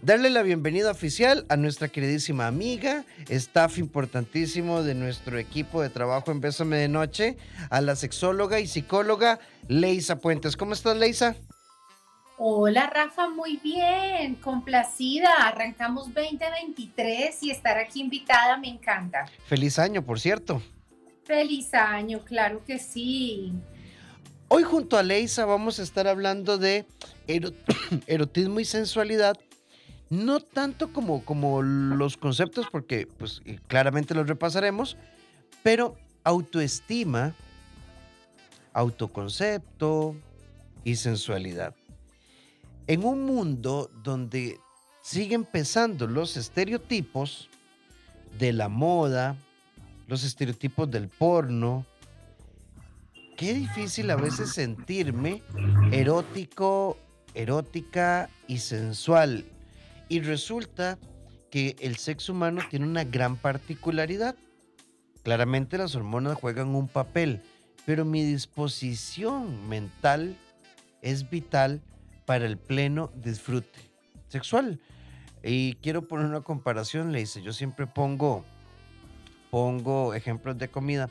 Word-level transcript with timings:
darle 0.00 0.30
la 0.30 0.42
bienvenida 0.42 0.90
oficial 0.90 1.44
a 1.48 1.56
nuestra 1.56 1.88
queridísima 1.88 2.46
amiga, 2.46 3.04
staff 3.28 3.78
importantísimo 3.78 4.82
de 4.82 4.94
nuestro 4.94 5.38
equipo 5.38 5.82
de 5.82 5.90
trabajo 5.90 6.30
en 6.30 6.40
Bésame 6.40 6.78
de 6.78 6.88
Noche, 6.88 7.36
a 7.68 7.80
la 7.80 7.96
sexóloga 7.96 8.60
y 8.60 8.66
psicóloga 8.66 9.38
Leisa 9.68 10.18
Puentes. 10.18 10.56
¿Cómo 10.56 10.72
estás, 10.72 10.96
Leisa? 10.96 11.36
Hola 12.38 12.88
Rafa, 12.88 13.28
muy 13.28 13.58
bien, 13.58 14.34
complacida. 14.36 15.28
Arrancamos 15.46 16.12
2023 16.14 17.42
y 17.42 17.50
estar 17.50 17.78
aquí 17.78 18.00
invitada 18.00 18.56
me 18.56 18.68
encanta. 18.68 19.26
Feliz 19.46 19.78
año, 19.78 20.02
por 20.02 20.18
cierto. 20.18 20.62
Feliz 21.24 21.72
año, 21.74 22.20
claro 22.24 22.64
que 22.64 22.78
sí. 22.78 23.52
Hoy 24.48 24.64
junto 24.64 24.98
a 24.98 25.02
Leisa 25.02 25.44
vamos 25.44 25.78
a 25.78 25.82
estar 25.82 26.08
hablando 26.08 26.58
de 26.58 26.84
erotismo 28.06 28.60
y 28.60 28.64
sensualidad, 28.64 29.38
no 30.12 30.40
tanto 30.40 30.92
como, 30.92 31.24
como 31.24 31.62
los 31.62 32.18
conceptos, 32.18 32.66
porque 32.70 33.08
pues 33.16 33.40
claramente 33.66 34.14
los 34.14 34.28
repasaremos, 34.28 34.98
pero 35.62 35.96
autoestima, 36.22 37.34
autoconcepto 38.74 40.14
y 40.84 40.96
sensualidad. 40.96 41.74
En 42.88 43.04
un 43.04 43.24
mundo 43.24 43.90
donde 44.02 44.60
siguen 45.00 45.46
pesando 45.46 46.06
los 46.06 46.36
estereotipos 46.36 47.48
de 48.38 48.52
la 48.52 48.68
moda, 48.68 49.34
los 50.08 50.24
estereotipos 50.24 50.90
del 50.90 51.08
porno, 51.08 51.86
qué 53.38 53.54
difícil 53.54 54.10
a 54.10 54.16
veces 54.16 54.52
sentirme 54.52 55.42
erótico, 55.90 56.98
erótica 57.32 58.28
y 58.46 58.58
sensual. 58.58 59.46
Y 60.12 60.20
resulta 60.20 60.98
que 61.50 61.74
el 61.80 61.96
sexo 61.96 62.34
humano 62.34 62.60
tiene 62.68 62.84
una 62.84 63.02
gran 63.02 63.38
particularidad. 63.38 64.36
Claramente 65.22 65.78
las 65.78 65.94
hormonas 65.94 66.36
juegan 66.36 66.74
un 66.74 66.86
papel, 66.86 67.40
pero 67.86 68.04
mi 68.04 68.22
disposición 68.22 69.70
mental 69.70 70.36
es 71.00 71.30
vital 71.30 71.80
para 72.26 72.44
el 72.44 72.58
pleno 72.58 73.10
disfrute 73.14 73.78
sexual. 74.28 74.82
Y 75.42 75.76
quiero 75.76 76.06
poner 76.06 76.26
una 76.26 76.42
comparación, 76.42 77.10
le 77.10 77.20
dice, 77.20 77.40
yo 77.40 77.54
siempre 77.54 77.86
pongo, 77.86 78.44
pongo 79.50 80.12
ejemplos 80.12 80.58
de 80.58 80.68
comida. 80.68 81.08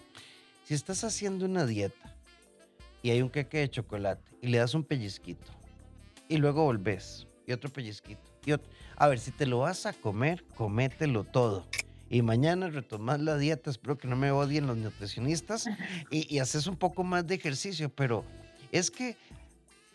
Si 0.64 0.76
estás 0.76 1.04
haciendo 1.04 1.46
una 1.46 1.66
dieta 1.66 2.16
y 3.02 3.10
hay 3.10 3.24
un 3.24 3.32
queque 3.32 3.58
de 3.58 3.70
chocolate 3.72 4.38
y 4.44 4.50
le 4.50 4.60
das 4.60 4.76
un 4.76 4.84
pellizquito 4.84 5.52
y 6.30 6.38
luego 6.38 6.66
volvés 6.66 7.26
y 7.48 7.52
otro 7.52 7.72
pellizquito 7.72 8.31
a 8.98 9.08
ver, 9.08 9.20
si 9.20 9.32
te 9.32 9.46
lo 9.46 9.60
vas 9.60 9.86
a 9.86 9.94
comer, 9.94 10.44
comételo 10.56 11.24
todo. 11.24 11.66
Y 12.10 12.22
mañana 12.22 12.70
retomas 12.70 13.20
la 13.22 13.38
dieta, 13.38 13.70
espero 13.70 13.98
que 13.98 14.08
no 14.08 14.16
me 14.16 14.32
odien 14.32 14.68
los 14.68 14.78
nutricionistas 14.78 15.68
y, 16.10 16.34
y 16.34 16.40
haces 16.40 16.68
un 16.68 16.76
poco 16.76 17.04
más 17.04 17.26
de 17.26 17.36
ejercicio, 17.36 17.90
pero 17.90 18.26
es 18.72 18.92
que 18.92 19.16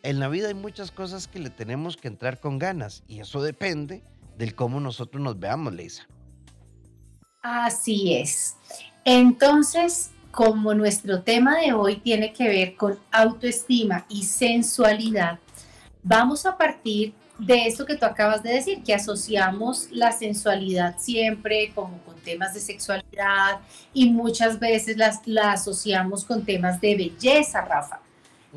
en 0.02 0.20
la 0.20 0.28
vida 0.28 0.48
hay 0.48 0.54
muchas 0.54 0.90
cosas 0.90 1.28
que 1.28 1.38
le 1.38 1.50
tenemos 1.50 1.96
que 1.96 2.08
entrar 2.08 2.40
con 2.40 2.58
ganas 2.58 3.02
y 3.06 3.20
eso 3.20 3.42
depende 3.42 4.02
del 4.38 4.54
cómo 4.54 4.80
nosotros 4.80 5.22
nos 5.22 5.38
veamos, 5.38 5.74
Leisa. 5.74 6.06
Así 7.42 8.14
es. 8.14 8.56
Entonces, 9.04 10.10
como 10.30 10.74
nuestro 10.74 11.22
tema 11.22 11.58
de 11.58 11.72
hoy 11.72 11.96
tiene 11.96 12.32
que 12.32 12.48
ver 12.48 12.76
con 12.76 12.98
autoestima 13.10 14.04
y 14.08 14.24
sensualidad, 14.24 15.38
vamos 16.02 16.44
a 16.44 16.56
partir 16.58 17.14
de 17.38 17.66
esto 17.66 17.84
que 17.84 17.96
tú 17.96 18.06
acabas 18.06 18.42
de 18.42 18.52
decir, 18.52 18.82
que 18.82 18.94
asociamos 18.94 19.88
la 19.90 20.12
sensualidad 20.12 20.96
siempre 20.98 21.72
como 21.74 21.98
con 21.98 22.16
temas 22.16 22.54
de 22.54 22.60
sexualidad 22.60 23.60
y 23.92 24.10
muchas 24.10 24.58
veces 24.58 24.96
las, 24.96 25.20
la 25.26 25.52
asociamos 25.52 26.24
con 26.24 26.44
temas 26.44 26.80
de 26.80 26.96
belleza, 26.96 27.60
Rafa. 27.62 28.00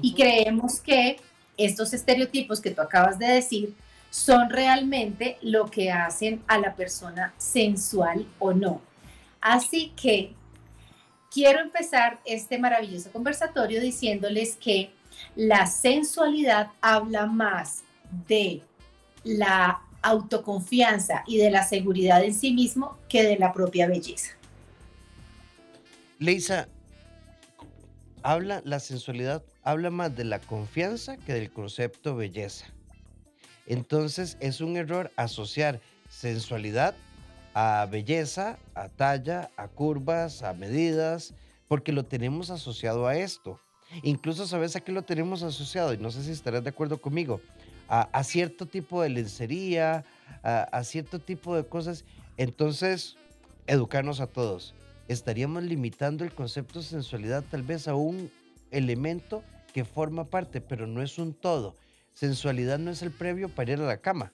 Y 0.01 0.13
creemos 0.13 0.79
que 0.79 1.17
estos 1.57 1.93
estereotipos 1.93 2.61
que 2.61 2.71
tú 2.71 2.81
acabas 2.81 3.19
de 3.19 3.27
decir 3.27 3.75
son 4.09 4.49
realmente 4.49 5.37
lo 5.41 5.69
que 5.69 5.91
hacen 5.91 6.41
a 6.47 6.57
la 6.57 6.73
persona 6.73 7.33
sensual 7.37 8.25
o 8.39 8.53
no. 8.53 8.81
Así 9.41 9.91
que 9.95 10.33
quiero 11.29 11.59
empezar 11.59 12.19
este 12.25 12.57
maravilloso 12.57 13.11
conversatorio 13.11 13.81
diciéndoles 13.81 14.55
que 14.55 14.91
la 15.35 15.67
sensualidad 15.67 16.69
habla 16.81 17.25
más 17.25 17.83
de 18.27 18.63
la 19.23 19.81
autoconfianza 20.01 21.23
y 21.27 21.37
de 21.37 21.51
la 21.51 21.63
seguridad 21.63 22.23
en 22.23 22.33
sí 22.33 22.53
mismo 22.53 22.97
que 23.09 23.23
de 23.23 23.37
la 23.37 23.51
propia 23.53 23.87
belleza. 23.87 24.31
Leisa, 26.19 26.67
habla 28.23 28.61
la 28.65 28.79
sensualidad 28.79 29.43
habla 29.63 29.89
más 29.89 30.15
de 30.15 30.23
la 30.23 30.39
confianza 30.39 31.17
que 31.17 31.33
del 31.33 31.51
concepto 31.51 32.15
belleza. 32.15 32.65
Entonces 33.67 34.37
es 34.39 34.61
un 34.61 34.77
error 34.77 35.11
asociar 35.15 35.79
sensualidad 36.09 36.95
a 37.53 37.87
belleza, 37.89 38.57
a 38.73 38.89
talla, 38.89 39.51
a 39.57 39.67
curvas, 39.67 40.43
a 40.43 40.53
medidas, 40.53 41.33
porque 41.67 41.91
lo 41.91 42.05
tenemos 42.05 42.49
asociado 42.49 43.05
a 43.05 43.15
esto. 43.15 43.59
Incluso 44.03 44.47
sabes 44.47 44.75
a 44.75 44.79
qué 44.79 44.91
lo 44.91 45.03
tenemos 45.03 45.43
asociado, 45.43 45.93
y 45.93 45.97
no 45.97 46.11
sé 46.11 46.23
si 46.23 46.31
estarás 46.31 46.63
de 46.63 46.69
acuerdo 46.69 46.99
conmigo, 47.01 47.41
a, 47.89 48.23
cierto 48.23 48.65
tipo 48.65 49.01
de 49.01 49.09
lencería, 49.09 50.05
a, 50.43 50.61
a 50.63 50.83
cierto 50.83 51.19
tipo 51.19 51.55
de 51.55 51.65
cosas. 51.65 52.05
Entonces, 52.37 53.17
educarnos 53.67 54.21
a 54.21 54.27
todos. 54.27 54.73
Estaríamos 55.07 55.63
limitando 55.63 56.23
el 56.23 56.31
concepto 56.31 56.79
de 56.79 56.85
sensualidad 56.85 57.43
tal 57.49 57.63
vez 57.63 57.87
a 57.87 57.95
un 57.95 58.31
elemento 58.71 59.43
que 59.73 59.85
forma 59.85 60.25
parte, 60.25 60.61
pero 60.61 60.87
no 60.87 61.01
es 61.01 61.17
un 61.17 61.33
todo. 61.33 61.75
Sensualidad 62.13 62.79
no 62.79 62.91
es 62.91 63.01
el 63.01 63.11
previo 63.11 63.49
para 63.49 63.71
ir 63.71 63.79
a 63.79 63.85
la 63.85 63.97
cama. 63.97 64.31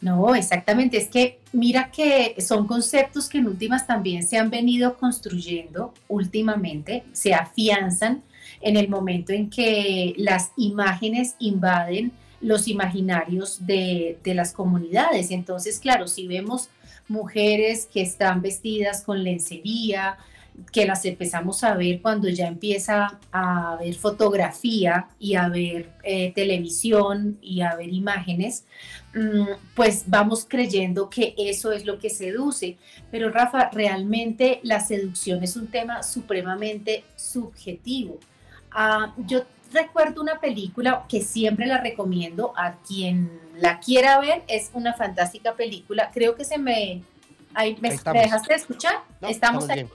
No, 0.00 0.34
exactamente. 0.34 0.98
Es 0.98 1.08
que 1.08 1.40
mira 1.52 1.90
que 1.90 2.36
son 2.40 2.66
conceptos 2.66 3.28
que 3.28 3.38
en 3.38 3.46
últimas 3.46 3.86
también 3.86 4.26
se 4.26 4.36
han 4.36 4.50
venido 4.50 4.98
construyendo 4.98 5.94
últimamente, 6.08 7.04
se 7.12 7.34
afianzan 7.34 8.22
en 8.60 8.76
el 8.76 8.88
momento 8.88 9.32
en 9.32 9.50
que 9.50 10.14
las 10.16 10.52
imágenes 10.56 11.36
invaden 11.38 12.12
los 12.40 12.68
imaginarios 12.68 13.66
de, 13.66 14.18
las 14.24 14.52
comunidades. 14.52 15.30
Entonces, 15.30 15.78
claro, 15.78 16.06
si 16.06 16.26
vemos 16.26 16.68
mujeres 17.08 17.88
que 17.92 18.02
están 18.02 18.42
vestidas 18.42 19.02
con 19.02 19.22
lencería, 19.22 20.16
que 20.72 20.86
las 20.86 21.04
empezamos 21.04 21.62
a 21.64 21.74
ver 21.74 22.00
cuando 22.00 22.28
ya 22.28 22.46
empieza 22.46 23.18
a 23.30 23.76
ver 23.78 23.94
fotografía 23.94 25.08
y 25.18 25.34
a 25.34 25.48
ver 25.48 25.90
eh, 26.02 26.32
televisión 26.34 27.36
y 27.42 27.60
a 27.60 27.76
ver 27.76 27.92
imágenes, 27.92 28.64
mm, 29.14 29.74
pues 29.74 30.04
vamos 30.06 30.46
creyendo 30.48 31.10
que 31.10 31.34
eso 31.36 31.72
es 31.72 31.84
lo 31.84 31.98
que 31.98 32.08
seduce. 32.10 32.78
Pero 33.10 33.30
Rafa, 33.30 33.70
realmente 33.70 34.60
la 34.62 34.80
seducción 34.80 35.42
es 35.42 35.56
un 35.56 35.66
tema 35.66 36.02
supremamente 36.02 37.04
subjetivo. 37.16 38.18
Ah, 38.78 39.14
yo 39.16 39.42
recuerdo 39.72 40.20
una 40.20 40.38
película 40.38 41.06
que 41.08 41.22
siempre 41.22 41.66
la 41.66 41.78
recomiendo 41.78 42.52
a 42.56 42.74
quien 42.86 43.40
la 43.54 43.80
quiera 43.80 44.20
ver, 44.20 44.42
es 44.48 44.70
una 44.74 44.92
fantástica 44.92 45.54
película, 45.54 46.10
creo 46.12 46.34
que 46.34 46.44
se 46.44 46.58
me... 46.58 47.02
¿me, 47.80 47.90
dejaste 47.90 48.52
de 48.52 48.54
escuchar? 48.54 48.96
estamos, 49.22 49.66
ahí. 49.70 49.88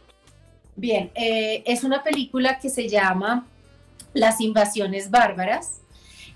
Bien, 0.76 1.12
eh, 1.14 1.62
es 1.68 1.84
una 1.84 2.02
película 2.02 2.58
que 2.58 2.72
se 2.72 2.90
llama 2.90 3.46
Las 4.14 4.42
invasiones 4.42 5.12
bárbaras 5.12 5.82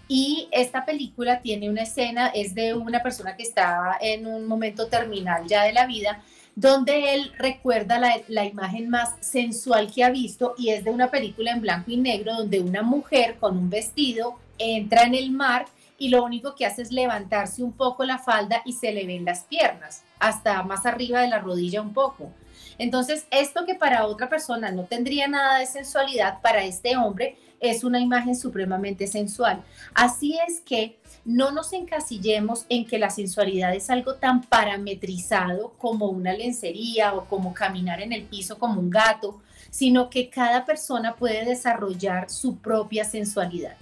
y 0.08 0.48
esta 0.52 0.86
película 0.86 1.42
tiene 1.42 1.68
una 1.68 1.82
escena, 1.82 2.28
es 2.28 2.54
de 2.54 2.76
una 2.76 3.02
persona 3.02 3.36
que 3.36 3.42
está 3.42 3.98
en 4.00 4.28
un 4.28 4.46
momento 4.46 4.86
terminal 4.86 5.48
ya 5.48 5.64
de 5.64 5.74
la 5.74 5.88
vida, 5.88 6.22
donde 6.56 7.14
él 7.14 7.32
recuerda 7.38 8.00
la, 8.00 8.46
imagen 8.46 8.90
más 8.90 9.14
sensual 9.20 9.92
que 9.92 10.04
ha 10.04 10.10
visto 10.10 10.56
y 10.58 10.70
es 10.70 10.86
de 10.86 10.90
una 10.90 11.12
película 11.12 11.52
en 11.52 11.62
blanco 11.62 11.92
y 11.92 11.98
negro 11.98 12.34
donde 12.36 12.62
una 12.62 12.82
mujer 12.82 13.36
con 13.40 13.58
un 13.58 13.70
vestido 13.70 14.40
entra 14.58 15.04
en 15.04 15.16
el 15.16 15.32
mar 15.32 15.66
y 15.98 16.10
lo 16.10 16.24
único 16.24 16.56
que 16.56 16.66
hace 16.66 16.82
es 16.82 16.92
levantarse 16.92 17.62
un 17.62 17.74
poco 17.74 18.04
la 18.06 18.20
falda 18.20 18.62
y 18.66 18.74
se 18.74 18.92
le 18.92 19.06
ven 19.06 19.26
las 19.26 19.44
piernas, 19.44 20.04
hasta 20.20 20.64
más 20.64 20.86
arriba 20.86 21.22
de 21.22 21.30
la 21.30 21.40
rodilla 21.40 21.82
un 21.82 21.94
poco. 21.94 22.32
Entonces, 22.78 23.26
esto 23.32 23.66
que 23.66 23.76
para 23.76 24.06
otra 24.06 24.28
persona 24.28 24.72
no 24.72 24.84
tendría 24.84 25.28
nada 25.28 25.60
de 25.60 25.66
sensualidad, 25.66 26.42
para 26.42 26.64
este 26.64 26.98
hombre 26.98 27.38
es 27.60 27.84
una 27.84 28.00
imagen 28.00 28.36
supremamente 28.36 29.08
sensual. 29.08 29.64
Así 29.94 30.38
es 30.48 30.60
que 30.62 30.98
no 31.26 31.52
nos 31.52 31.74
encasillemos 31.74 32.66
en 32.70 32.86
que 32.86 33.00
la 33.00 33.10
sensualidad 33.10 33.74
es 33.76 33.90
algo 33.90 34.16
tan 34.16 34.44
parametrizado 34.44 35.74
como 35.80 36.08
una 36.08 36.34
lencería 36.34 37.16
o 37.16 37.26
como 37.26 37.54
caminar 37.54 38.00
en 38.02 38.14
el 38.14 38.24
piso 38.24 38.60
como 38.60 38.80
un 38.80 38.92
gato, 38.92 39.42
sino 39.72 40.12
que 40.12 40.30
cada 40.30 40.66
persona 40.66 41.16
puede 41.16 41.44
desarrollar 41.44 42.30
su 42.30 42.58
propia 42.58 43.04
sensualidad. 43.04 43.76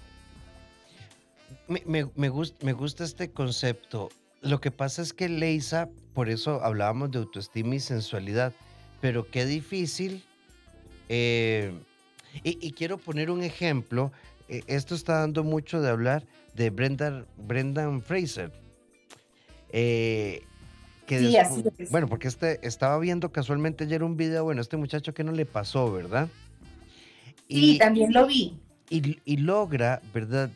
Me, 1.68 2.30
gusta, 2.30 3.04
este 3.04 3.31
concepto. 3.31 4.10
Lo 4.42 4.62
que 4.62 4.72
pasa 4.72 5.01
es 5.01 5.13
que 5.13 5.28
Leisa, 5.28 5.90
por 6.13 6.30
eso 6.30 6.63
hablábamos 6.63 7.12
de 7.12 7.19
autoestima 7.19 7.75
y 7.75 7.80
sensualidad, 7.80 8.54
pero 9.01 9.30
qué 9.30 9.45
difícil. 9.45 10.24
eh, 11.10 11.74
y, 12.44 12.57
y 12.66 12.72
quiero 12.72 12.98
poner 12.98 13.30
un 13.30 13.44
ejemplo. 13.44 14.12
eh, 14.48 14.63
esto 14.68 14.95
está 14.95 15.19
dando 15.19 15.44
mucho 15.44 15.81
de 15.81 15.90
hablar 15.90 16.24
de 16.55 16.69
Brenda, 16.69 17.25
Brendan 17.38 18.01
Fraser. 18.01 18.51
eh, 19.71 20.44
que 21.07 21.19
Sí, 21.19 21.35
así 21.38 21.63
es. 21.79 21.89
bueno, 21.91 22.07
porque 22.07 22.27
este 22.29 22.65
estaba 22.65 22.97
viendo 23.00 23.31
casualmente 23.31 23.83
ayer 23.83 24.03
un 24.03 24.15
video, 24.15 24.44
bueno, 24.45 24.61
este 24.61 24.77
muchacho 24.77 25.13
que 25.13 25.23
no 25.23 25.31
le 25.33 25.45
pasó, 25.45 25.91
¿verdad? 25.91 26.29
Sí, 27.50 27.77
también 27.77 28.13
lo 28.13 28.25
vi. 28.25 28.57
y, 28.89 29.19
y 29.25 29.38
logra, 29.38 30.01
¿verdad? 30.13 30.50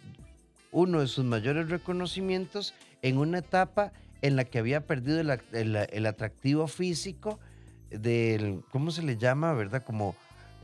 Uno 0.72 1.02
de 1.02 1.08
sus 1.08 1.26
mayores 1.26 1.70
reconocimientos 1.70 2.74
en 3.02 3.18
una 3.18 3.40
etapa 3.40 3.92
en 4.22 4.36
la 4.36 4.46
que 4.46 4.60
había 4.60 4.82
perdido 4.86 5.20
el- 5.20 5.76
el 5.92 6.06
atractivo 6.06 6.68
físico 6.68 7.40
del, 7.90 8.64
¿cómo 8.72 8.92
se 8.92 9.02
le 9.04 9.18
llama, 9.18 9.54
verdad? 9.54 9.84
Como, 9.84 10.16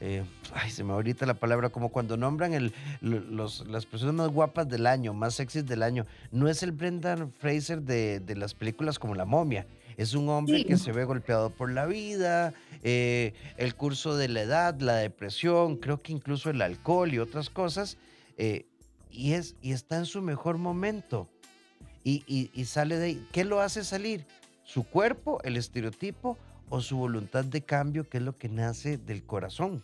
eh, 0.06 0.24
ay, 0.54 0.70
se 0.70 0.84
me 0.84 0.92
ahorita 0.92 1.26
la 1.26 1.34
palabra, 1.36 1.70
como 1.70 1.88
cuando 1.90 2.18
nombran 2.18 2.54
el, 2.54 2.74
lo- 3.00 3.22
los, 3.22 3.66
las 3.68 3.86
personas 3.86 4.16
más 4.16 4.28
guapas 4.30 4.68
del 4.68 4.86
año, 4.86 5.14
más 5.14 5.36
sexys 5.36 5.66
del 5.66 5.82
año. 5.82 6.06
No 6.32 6.50
es 6.50 6.62
el 6.62 6.74
Brendan 6.74 7.32
Fraser 7.32 7.82
de, 7.82 8.20
de 8.20 8.36
las 8.36 8.54
películas 8.54 9.00
como 9.00 9.16
La 9.16 9.24
momia. 9.26 9.66
Es 9.96 10.14
un 10.14 10.28
hombre 10.28 10.58
Sí. 10.58 10.66
que 10.66 10.76
se 10.78 10.92
ve 10.92 11.06
golpeado 11.06 11.52
por 11.52 11.72
la 11.72 11.86
vida, 11.86 12.54
eh, 12.84 13.34
el 13.58 13.76
curso 13.76 14.18
de 14.18 14.28
la 14.28 14.42
edad, 14.42 14.78
la 14.82 14.96
depresión, 14.96 15.78
creo 15.78 16.02
que 16.02 16.12
incluso 16.12 16.50
el 16.50 16.62
alcohol 16.62 17.14
y 17.14 17.20
otras 17.20 17.50
cosas, 17.50 17.98
eh, 18.38 18.66
y, 19.10 19.34
es, 19.34 19.56
y 19.62 19.72
está 19.72 19.98
en 19.98 20.06
su 20.06 20.22
mejor 20.22 20.58
momento. 20.58 21.30
Y, 22.04 22.24
y- 22.28 22.50
y 22.54 22.66
sale 22.66 22.98
de 22.98 23.06
ahí. 23.06 23.28
¿Qué 23.32 23.46
lo 23.46 23.62
hace 23.62 23.84
salir? 23.86 24.26
¿Su 24.66 24.84
cuerpo, 24.84 25.40
el 25.44 25.56
estereotipo 25.58 26.38
o 26.70 26.82
su 26.82 26.98
voluntad 26.98 27.46
de 27.46 27.62
cambio, 27.62 28.10
que 28.10 28.18
es 28.18 28.24
lo 28.24 28.36
que 28.36 28.50
nace 28.50 28.98
del 28.98 29.24
corazón? 29.24 29.84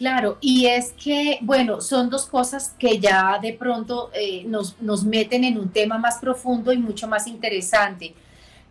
Claro, 0.00 0.38
y 0.40 0.64
es 0.64 0.94
que, 0.94 1.36
bueno, 1.42 1.82
son 1.82 2.08
dos 2.08 2.24
cosas 2.24 2.74
que 2.78 2.98
ya 2.98 3.38
de 3.38 3.52
pronto 3.52 4.10
eh, 4.14 4.44
nos, 4.46 4.80
nos 4.80 5.04
meten 5.04 5.44
en 5.44 5.58
un 5.58 5.68
tema 5.68 5.98
más 5.98 6.16
profundo 6.16 6.72
y 6.72 6.78
mucho 6.78 7.06
más 7.06 7.26
interesante. 7.26 8.14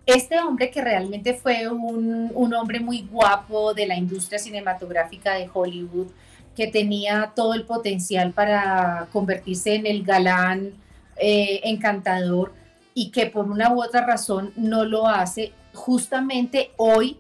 Este 0.08 0.40
hombre 0.40 0.72
que 0.72 0.82
realmente 0.82 1.36
fue 1.36 1.68
un, 1.68 2.32
un 2.34 2.54
hombre 2.56 2.80
muy 2.80 3.04
guapo 3.04 3.76
de 3.76 3.86
la 3.86 3.96
industria 3.96 4.40
cinematográfica 4.40 5.36
de 5.36 5.48
Hollywood, 5.54 6.08
que 6.56 6.66
tenía 6.66 7.32
todo 7.36 7.54
el 7.54 7.64
potencial 7.64 8.32
para 8.32 9.08
convertirse 9.14 9.76
en 9.76 9.86
el 9.86 10.04
galán 10.04 10.72
eh, 11.16 11.62
encantador 11.64 12.54
y 12.96 13.12
que 13.12 13.28
por 13.28 13.48
una 13.48 13.72
u 13.72 13.84
otra 13.84 14.04
razón 14.04 14.52
no 14.56 14.84
lo 14.84 15.06
hace, 15.06 15.52
justamente 15.76 16.72
hoy 16.78 17.20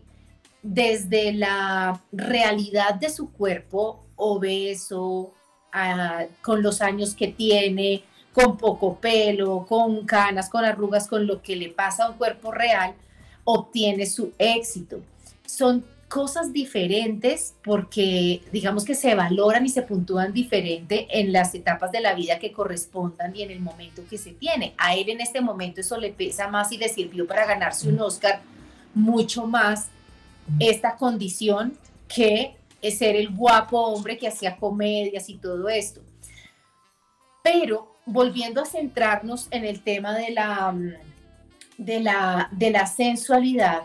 desde 0.61 1.33
la 1.33 2.01
realidad 2.11 2.95
de 2.95 3.09
su 3.09 3.31
cuerpo 3.31 4.05
obeso, 4.15 5.33
ah, 5.71 6.25
con 6.41 6.61
los 6.61 6.81
años 6.81 7.15
que 7.15 7.29
tiene, 7.29 8.03
con 8.33 8.57
poco 8.57 8.97
pelo, 8.97 9.65
con 9.67 10.05
canas, 10.05 10.49
con 10.49 10.65
arrugas, 10.65 11.07
con 11.07 11.25
lo 11.25 11.41
que 11.41 11.55
le 11.55 11.69
pasa 11.69 12.05
a 12.05 12.09
un 12.11 12.17
cuerpo 12.17 12.51
real, 12.51 12.93
obtiene 13.43 14.05
su 14.05 14.33
éxito. 14.37 14.99
Son 15.45 15.83
cosas 16.07 16.51
diferentes 16.51 17.53
porque 17.63 18.41
digamos 18.51 18.83
que 18.83 18.95
se 18.95 19.13
valoran 19.13 19.65
y 19.65 19.69
se 19.69 19.83
puntúan 19.83 20.33
diferente 20.33 21.07
en 21.11 21.31
las 21.31 21.53
etapas 21.53 21.91
de 21.91 22.01
la 22.01 22.15
vida 22.15 22.39
que 22.39 22.51
correspondan 22.51 23.35
y 23.35 23.43
en 23.43 23.51
el 23.51 23.59
momento 23.59 24.01
que 24.09 24.17
se 24.17 24.31
tiene. 24.31 24.73
A 24.77 24.95
él 24.95 25.09
en 25.09 25.21
este 25.21 25.39
momento 25.39 25.81
eso 25.81 25.97
le 25.97 26.09
pesa 26.09 26.47
más 26.47 26.71
y 26.71 26.77
le 26.77 26.89
sirvió 26.89 27.27
para 27.27 27.45
ganarse 27.45 27.87
un 27.87 27.99
Oscar 28.01 28.41
mucho 28.95 29.45
más 29.45 29.89
esta 30.59 30.95
condición 30.95 31.77
que 32.07 32.55
es 32.81 32.97
ser 32.97 33.15
el 33.15 33.29
guapo 33.29 33.79
hombre 33.79 34.17
que 34.17 34.27
hacía 34.27 34.57
comedias 34.57 35.29
y 35.29 35.35
todo 35.35 35.69
esto. 35.69 36.01
Pero 37.43 37.95
volviendo 38.05 38.61
a 38.61 38.65
centrarnos 38.65 39.47
en 39.51 39.65
el 39.65 39.81
tema 39.81 40.13
de 40.13 40.31
la, 40.31 40.71
mm, 40.71 40.93
de 41.77 41.99
la, 41.99 42.49
de 42.51 42.71
la 42.71 42.85
sensualidad, 42.85 43.83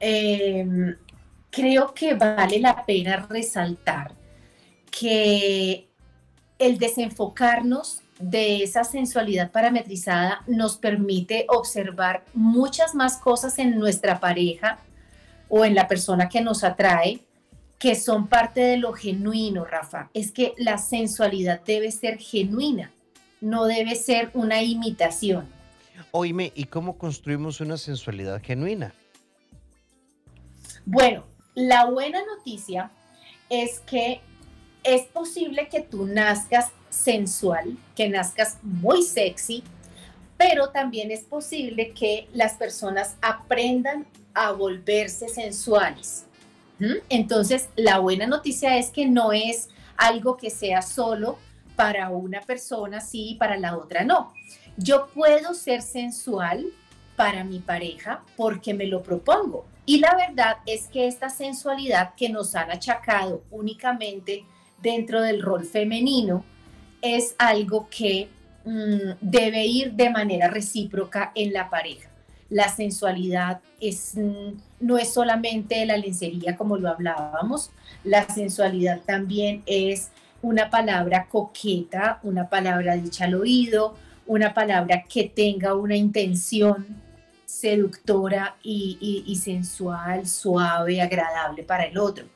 eh, 0.00 0.96
creo 1.50 1.94
que 1.94 2.14
vale 2.14 2.58
la 2.58 2.84
pena 2.84 3.26
resaltar 3.28 4.12
que 4.90 5.88
el 6.58 6.78
desenfocarnos 6.78 8.02
de 8.18 8.62
esa 8.62 8.84
sensualidad 8.84 9.50
parametrizada 9.50 10.42
nos 10.46 10.78
permite 10.78 11.44
observar 11.48 12.24
muchas 12.32 12.94
más 12.94 13.18
cosas 13.18 13.58
en 13.58 13.78
nuestra 13.78 14.20
pareja 14.20 14.78
o 15.48 15.64
en 15.64 15.74
la 15.74 15.88
persona 15.88 16.28
que 16.28 16.40
nos 16.40 16.64
atrae 16.64 17.20
que 17.78 17.94
son 17.94 18.28
parte 18.28 18.60
de 18.60 18.78
lo 18.78 18.92
genuino, 18.92 19.64
Rafa. 19.64 20.10
Es 20.14 20.32
que 20.32 20.54
la 20.56 20.78
sensualidad 20.78 21.60
debe 21.60 21.90
ser 21.92 22.18
genuina, 22.18 22.90
no 23.40 23.66
debe 23.66 23.94
ser 23.96 24.30
una 24.34 24.62
imitación. 24.62 25.46
Oíme, 26.10 26.52
¿y 26.54 26.64
cómo 26.64 26.96
construimos 26.96 27.60
una 27.60 27.76
sensualidad 27.76 28.42
genuina? 28.42 28.94
Bueno, 30.86 31.24
la 31.54 31.86
buena 31.86 32.20
noticia 32.24 32.90
es 33.50 33.80
que 33.80 34.20
es 34.82 35.02
posible 35.02 35.68
que 35.68 35.80
tú 35.80 36.06
nazcas 36.06 36.70
sensual, 36.90 37.76
que 37.94 38.08
nazcas 38.08 38.58
muy 38.62 39.02
sexy, 39.02 39.64
pero 40.38 40.70
también 40.70 41.10
es 41.10 41.20
posible 41.20 41.92
que 41.92 42.28
las 42.32 42.54
personas 42.54 43.16
aprendan 43.20 44.06
a 44.36 44.52
volverse 44.52 45.28
sensuales. 45.28 46.26
¿Mm? 46.78 46.98
Entonces, 47.08 47.70
la 47.74 47.98
buena 47.98 48.26
noticia 48.26 48.76
es 48.76 48.90
que 48.90 49.06
no 49.06 49.32
es 49.32 49.70
algo 49.96 50.36
que 50.36 50.50
sea 50.50 50.82
solo 50.82 51.38
para 51.74 52.10
una 52.10 52.42
persona, 52.42 53.00
sí, 53.00 53.30
y 53.30 53.34
para 53.36 53.56
la 53.56 53.76
otra 53.76 54.04
no. 54.04 54.34
Yo 54.76 55.06
puedo 55.14 55.54
ser 55.54 55.80
sensual 55.80 56.66
para 57.16 57.44
mi 57.44 57.60
pareja 57.60 58.22
porque 58.36 58.74
me 58.74 58.86
lo 58.86 59.02
propongo. 59.02 59.66
Y 59.86 60.00
la 60.00 60.14
verdad 60.14 60.58
es 60.66 60.88
que 60.88 61.06
esta 61.06 61.30
sensualidad 61.30 62.14
que 62.14 62.28
nos 62.28 62.54
han 62.54 62.70
achacado 62.70 63.42
únicamente 63.50 64.44
dentro 64.82 65.22
del 65.22 65.40
rol 65.40 65.64
femenino 65.64 66.44
es 67.00 67.34
algo 67.38 67.88
que 67.88 68.28
mm, 68.64 69.12
debe 69.20 69.64
ir 69.64 69.92
de 69.92 70.10
manera 70.10 70.48
recíproca 70.48 71.32
en 71.34 71.54
la 71.54 71.70
pareja. 71.70 72.10
La 72.48 72.68
sensualidad 72.68 73.60
es, 73.80 74.14
no 74.80 74.98
es 74.98 75.12
solamente 75.12 75.84
la 75.84 75.96
lencería 75.96 76.56
como 76.56 76.76
lo 76.76 76.88
hablábamos, 76.88 77.70
la 78.04 78.28
sensualidad 78.28 79.00
también 79.04 79.62
es 79.66 80.10
una 80.42 80.70
palabra 80.70 81.26
coqueta, 81.28 82.20
una 82.22 82.48
palabra 82.48 82.96
dicha 82.96 83.24
al 83.24 83.34
oído, 83.34 83.96
una 84.26 84.54
palabra 84.54 85.04
que 85.04 85.24
tenga 85.24 85.74
una 85.74 85.96
intención 85.96 86.86
seductora 87.44 88.56
y 88.62 89.40
sensual, 89.42 90.26
suave, 90.26 91.00
agradable 91.00 91.62
para 91.62 91.84
el 91.84 91.98
otro. 91.98 92.26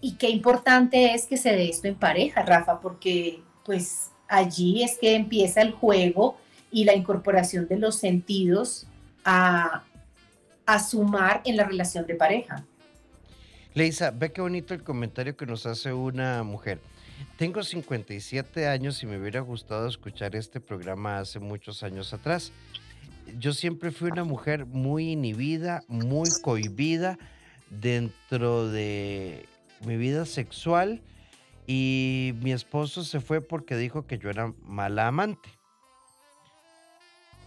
Y 0.00 0.12
qué 0.12 0.28
importante 0.30 1.14
es 1.14 1.26
que 1.26 1.36
se 1.36 1.52
dé 1.52 1.68
esto 1.68 1.88
en 1.88 1.96
pareja, 1.96 2.42
Rafa, 2.42 2.80
porque 2.80 3.40
pues 3.64 4.10
allí 4.28 4.82
es 4.82 4.98
que 4.98 5.14
empieza 5.14 5.62
el 5.62 5.72
juego 5.72 6.36
y 6.70 6.84
la 6.84 6.94
incorporación 6.94 7.66
de 7.66 7.78
los 7.78 7.96
sentidos 7.96 8.86
a, 9.26 9.82
a 10.64 10.78
sumar 10.78 11.42
en 11.44 11.58
la 11.58 11.64
relación 11.64 12.06
de 12.06 12.14
pareja. 12.14 12.64
Leisa, 13.74 14.10
ve 14.10 14.32
qué 14.32 14.40
bonito 14.40 14.72
el 14.72 14.82
comentario 14.82 15.36
que 15.36 15.44
nos 15.44 15.66
hace 15.66 15.92
una 15.92 16.42
mujer. 16.42 16.80
Tengo 17.36 17.62
57 17.62 18.66
años 18.66 19.02
y 19.02 19.06
me 19.06 19.18
hubiera 19.18 19.40
gustado 19.40 19.86
escuchar 19.86 20.34
este 20.34 20.60
programa 20.60 21.18
hace 21.18 21.40
muchos 21.40 21.82
años 21.82 22.14
atrás. 22.14 22.52
Yo 23.38 23.52
siempre 23.52 23.90
fui 23.90 24.10
una 24.10 24.24
mujer 24.24 24.64
muy 24.64 25.10
inhibida, 25.10 25.82
muy 25.88 26.30
cohibida 26.42 27.18
dentro 27.68 28.68
de 28.68 29.46
mi 29.84 29.96
vida 29.96 30.24
sexual 30.24 31.02
y 31.66 32.32
mi 32.40 32.52
esposo 32.52 33.04
se 33.04 33.20
fue 33.20 33.40
porque 33.40 33.76
dijo 33.76 34.06
que 34.06 34.18
yo 34.18 34.30
era 34.30 34.54
mala 34.62 35.08
amante. 35.08 35.50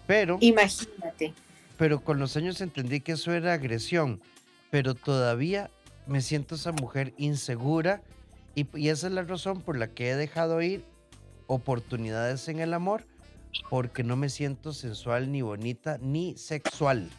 Pero, 0.05 0.37
Imagínate. 0.41 1.33
Pero 1.79 2.03
con 2.03 2.19
los 2.19 2.35
años 2.35 2.59
entendí 2.59 2.99
que 2.99 3.13
eso 3.13 3.31
era 3.31 3.53
agresión, 3.53 4.21
pero 4.69 4.95
todavía 4.95 5.71
me 6.07 6.21
siento 6.21 6.55
esa 6.55 6.73
mujer 6.73 7.13
insegura 7.17 8.01
y, 8.53 8.89
esa 8.89 9.07
es 9.07 9.13
la 9.13 9.23
razón 9.23 9.61
por 9.61 9.77
la 9.77 9.87
que 9.87 10.09
he 10.09 10.15
dejado 10.17 10.61
ir 10.61 10.83
oportunidades 11.47 12.49
en 12.49 12.59
el 12.59 12.73
amor, 12.73 13.05
porque 13.69 14.03
no 14.03 14.17
me 14.17 14.27
siento 14.27 14.73
sensual, 14.73 15.31
ni 15.31 15.41
bonita, 15.41 15.97
ni 16.01 16.35
sexual. 16.35 17.09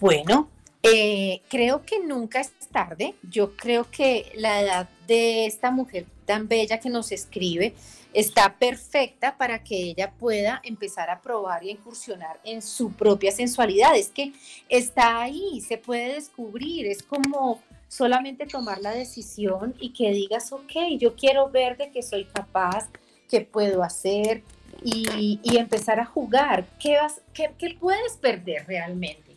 Bueno, 0.00 0.50
eh, 0.82 1.42
creo 1.48 1.84
que 1.84 2.04
nunca 2.04 2.40
es 2.40 2.50
tarde. 2.72 3.14
Yo 3.22 3.54
creo 3.54 3.88
que 3.88 4.32
la 4.34 4.60
edad 4.60 4.88
de 5.06 5.46
esta 5.46 5.70
mujer 5.70 6.04
tan 6.26 6.48
bella 6.48 6.80
que 6.80 6.90
nos 6.90 7.12
escribe 7.12 7.74
está 8.12 8.56
perfecta 8.56 9.36
para 9.36 9.62
que 9.62 9.76
ella 9.76 10.12
pueda 10.12 10.60
empezar 10.64 11.10
a 11.10 11.20
probar 11.20 11.64
y 11.64 11.68
a 11.68 11.72
incursionar 11.72 12.40
en 12.44 12.62
su 12.62 12.92
propia 12.92 13.32
sensualidad. 13.32 13.96
Es 13.96 14.08
que 14.08 14.32
está 14.68 15.20
ahí, 15.22 15.60
se 15.60 15.78
puede 15.78 16.14
descubrir, 16.14 16.86
es 16.86 17.02
como 17.02 17.60
solamente 17.88 18.46
tomar 18.46 18.80
la 18.80 18.92
decisión 18.92 19.74
y 19.80 19.92
que 19.92 20.10
digas, 20.12 20.52
ok, 20.52 20.72
yo 20.98 21.16
quiero 21.16 21.50
ver 21.50 21.76
de 21.76 21.90
que 21.90 22.02
soy 22.02 22.24
capaz, 22.24 22.88
que 23.28 23.40
puedo 23.40 23.82
hacer 23.82 24.42
y, 24.82 25.40
empezar 25.56 26.00
a 26.00 26.04
jugar. 26.04 26.66
¿Qué, 26.78 26.96
vas, 26.96 27.20
qué, 27.34 27.50
¿Qué 27.58 27.76
puedes 27.78 28.16
perder 28.16 28.66
realmente? 28.66 29.36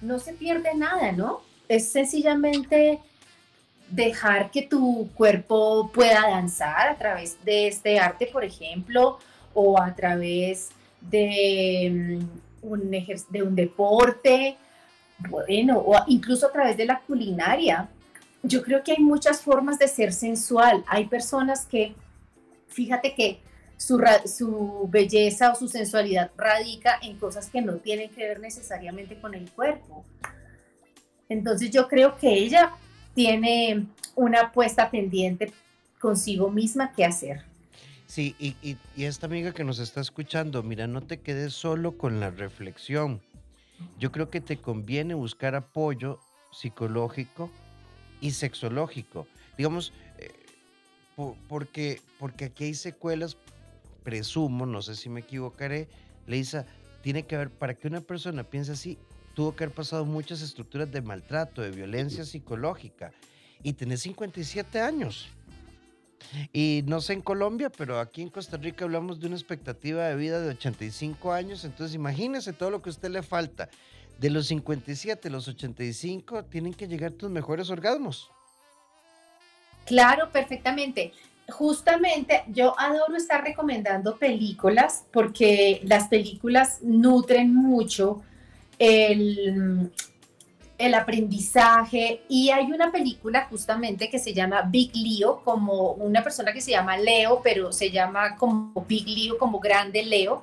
No 0.00 0.18
se 0.18 0.32
pierde 0.32 0.74
nada, 0.74 1.12
¿no? 1.12 1.40
Es 1.68 1.88
sencillamente 1.88 3.00
dejar 3.92 4.50
que 4.50 4.62
tu 4.62 5.10
cuerpo 5.14 5.90
pueda 5.92 6.22
danzar 6.30 6.88
a 6.88 6.96
través 6.96 7.42
de 7.44 7.68
este 7.68 7.98
arte, 7.98 8.26
por 8.26 8.42
ejemplo, 8.42 9.18
o 9.52 9.78
a 9.78 9.94
través 9.94 10.70
de 11.00 12.18
mm, 12.22 12.66
un, 12.66 12.90
de 12.90 13.42
un 13.42 13.54
deporte, 13.54 14.56
bueno, 15.28 15.78
o 15.78 15.94
incluso 16.06 16.46
a 16.46 16.52
través 16.52 16.76
de 16.76 16.86
la 16.86 17.00
culinaria. 17.00 17.88
Yo 18.42 18.62
creo 18.62 18.82
que 18.82 18.92
hay 18.92 18.98
muchas 18.98 19.42
formas 19.42 19.78
de 19.78 19.86
ser 19.88 20.12
sensual. 20.12 20.82
Hay 20.88 21.06
personas 21.06 21.66
que, 21.66 21.94
fíjate 22.68 23.14
que 23.14 23.40
su, 23.76 24.02
su, 24.24 24.88
belleza 24.90 25.52
o 25.52 25.54
su 25.54 25.68
sensualidad 25.68 26.30
radica 26.36 26.98
en 27.02 27.18
cosas 27.18 27.50
que 27.50 27.60
no 27.60 27.74
tienen 27.74 28.08
que 28.08 28.26
ver 28.26 28.40
necesariamente 28.40 29.20
con 29.20 29.34
el 29.34 29.50
cuerpo. 29.50 30.04
Entonces 31.28 31.70
yo 31.70 31.88
creo 31.88 32.16
que 32.16 32.32
ella 32.32 32.72
tiene 33.14 33.86
una 34.14 34.40
apuesta 34.42 34.90
pendiente 34.90 35.52
consigo 36.00 36.50
misma 36.50 36.92
que 36.92 37.04
hacer. 37.04 37.42
Sí, 38.06 38.36
y, 38.38 38.76
esta 39.02 39.26
amiga 39.26 39.52
que 39.52 39.64
nos 39.64 39.78
está 39.78 40.00
escuchando, 40.02 40.62
mira, 40.62 40.86
no 40.86 41.00
te 41.00 41.20
quedes 41.20 41.54
solo 41.54 41.96
con 41.96 42.20
la 42.20 42.30
reflexión. 42.30 43.22
Yo 43.98 44.12
creo 44.12 44.28
que 44.28 44.40
te 44.40 44.58
conviene 44.58 45.14
buscar 45.14 45.54
apoyo 45.54 46.20
psicológico 46.52 47.50
y 48.20 48.32
sexológico. 48.32 49.26
Digamos, 49.56 49.94
eh, 50.18 50.30
porque, 51.48 52.02
porque 52.18 52.46
aquí 52.46 52.64
hay 52.64 52.74
secuelas, 52.74 53.38
presumo, 54.02 54.66
no 54.66 54.82
sé 54.82 54.94
si 54.94 55.08
me 55.08 55.20
equivocaré, 55.20 55.88
Leisa, 56.26 56.66
tiene 57.02 57.24
que 57.24 57.36
haber, 57.36 57.50
para 57.50 57.74
que 57.74 57.88
una 57.88 58.00
persona 58.00 58.44
piense 58.44 58.72
así, 58.72 58.98
tuvo 59.34 59.54
que 59.54 59.64
haber 59.64 59.74
pasado 59.74 60.04
muchas 60.04 60.42
estructuras 60.42 60.90
de 60.90 61.02
maltrato, 61.02 61.62
de 61.62 61.70
violencia 61.70 62.24
psicológica, 62.24 63.12
y 63.62 63.72
tenés 63.74 64.00
57 64.02 64.80
años. 64.80 65.28
Y 66.52 66.82
no 66.86 67.00
sé 67.00 67.14
en 67.14 67.22
Colombia, 67.22 67.70
pero 67.70 67.98
aquí 67.98 68.22
en 68.22 68.30
Costa 68.30 68.56
Rica 68.56 68.84
hablamos 68.84 69.20
de 69.20 69.26
una 69.26 69.36
expectativa 69.36 70.04
de 70.04 70.16
vida 70.16 70.40
de 70.40 70.50
85 70.50 71.32
años, 71.32 71.64
entonces 71.64 71.94
imagínese 71.94 72.52
todo 72.52 72.70
lo 72.70 72.82
que 72.82 72.90
a 72.90 72.92
usted 72.92 73.10
le 73.10 73.22
falta. 73.22 73.68
De 74.18 74.30
los 74.30 74.46
57 74.46 75.28
a 75.28 75.30
los 75.30 75.48
85 75.48 76.44
tienen 76.44 76.74
que 76.74 76.86
llegar 76.86 77.12
tus 77.12 77.30
mejores 77.30 77.70
orgasmos. 77.70 78.30
Claro, 79.84 80.30
perfectamente. 80.30 81.12
Justamente 81.48 82.44
yo 82.48 82.78
adoro 82.78 83.16
estar 83.16 83.42
recomendando 83.42 84.16
películas 84.16 85.04
porque 85.12 85.80
las 85.84 86.06
películas 86.08 86.78
nutren 86.82 87.52
mucho 87.52 88.22
el, 88.82 89.92
el 90.76 90.94
aprendizaje 90.94 92.22
y 92.28 92.50
hay 92.50 92.72
una 92.72 92.90
película 92.90 93.46
justamente 93.48 94.10
que 94.10 94.18
se 94.18 94.34
llama 94.34 94.62
Big 94.62 94.90
Leo, 94.96 95.40
como 95.44 95.92
una 95.92 96.24
persona 96.24 96.52
que 96.52 96.60
se 96.60 96.72
llama 96.72 96.96
Leo, 96.96 97.40
pero 97.44 97.72
se 97.72 97.92
llama 97.92 98.36
como 98.36 98.84
Big 98.88 99.06
Leo, 99.06 99.38
como 99.38 99.60
Grande 99.60 100.04
Leo. 100.04 100.42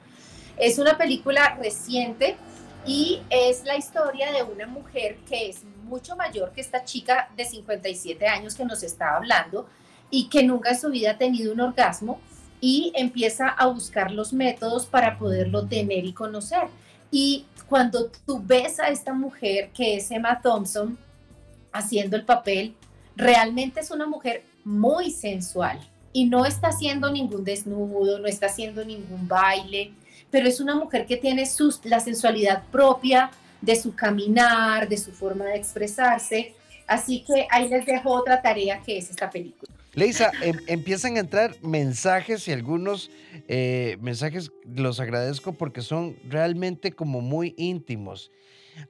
Es 0.58 0.80
una 0.80 0.98
película 0.98 1.58
reciente 1.62 2.38
y 2.86 3.20
es 3.30 3.66
la 3.66 3.76
historia 3.76 4.32
de 4.32 4.44
una 4.44 4.66
mujer 4.68 5.18
que 5.28 5.50
es 5.50 5.66
mucho 5.84 6.16
mayor 6.16 6.54
que 6.54 6.62
esta 6.62 6.86
chica 6.86 7.30
de 7.36 7.44
57 7.44 8.26
años 8.26 8.56
que 8.56 8.64
nos 8.64 8.84
está 8.84 9.18
hablando 9.18 9.68
y 10.10 10.30
que 10.30 10.44
nunca 10.44 10.70
en 10.70 10.80
su 10.80 10.90
vida 10.90 11.12
ha 11.12 11.18
tenido 11.18 11.52
un 11.52 11.60
orgasmo 11.60 12.22
y 12.62 12.94
empieza 12.96 13.50
a 13.50 13.68
buscar 13.68 14.12
los 14.12 14.32
métodos 14.32 14.86
para 14.86 15.18
poderlo 15.18 15.68
tener 15.68 16.06
y 16.06 16.14
conocer. 16.14 16.70
Y 17.12 17.46
cuando 17.68 18.12
tú 18.26 18.42
ves 18.44 18.80
a 18.80 18.90
esta 18.90 19.14
mujer 19.14 19.70
que 19.74 19.98
es 19.98 20.10
Emma 20.12 20.42
Thompson 20.42 20.98
haciendo 21.72 22.16
el 22.16 22.26
papel, 22.26 22.76
realmente 23.16 23.80
es 23.80 23.92
una 23.92 24.08
mujer 24.08 24.44
muy 24.64 25.12
sensual 25.12 25.80
y 26.14 26.26
no 26.26 26.46
está 26.46 26.70
haciendo 26.70 27.12
ningún 27.12 27.44
desnudo, 27.44 28.20
no 28.20 28.28
está 28.28 28.48
haciendo 28.48 28.84
ningún 28.84 29.28
baile, 29.28 29.94
pero 30.32 30.48
es 30.48 30.60
una 30.60 30.76
mujer 30.76 31.06
que 31.06 31.18
tiene 31.18 31.48
la 31.84 32.00
sensualidad 32.00 32.64
propia 32.72 33.32
de 33.62 33.76
su 33.76 33.94
caminar, 33.94 34.88
de 34.88 34.98
su 34.98 35.12
forma 35.12 35.46
de 35.46 35.58
expresarse. 35.58 36.56
Así 36.88 37.22
que 37.22 37.48
ahí 37.52 37.70
les 37.70 37.86
dejo 37.86 38.12
otra 38.12 38.42
tarea 38.42 38.82
que 38.82 38.98
es 38.98 39.10
esta 39.10 39.30
película. 39.30 39.72
Leisa, 39.94 40.32
em, 40.42 40.58
empiezan 40.68 41.18
a 41.18 41.20
entrar 41.20 41.56
mensajes 41.62 42.48
y 42.48 42.52
algunos 42.52 43.10
eh, 43.48 43.98
mensajes 44.02 44.52
los 44.64 45.00
agradezco 45.00 45.54
porque 45.54 45.82
son 45.82 46.16
realmente 46.28 46.92
como 46.92 47.22
muy 47.22 47.56
íntimos. 47.58 48.32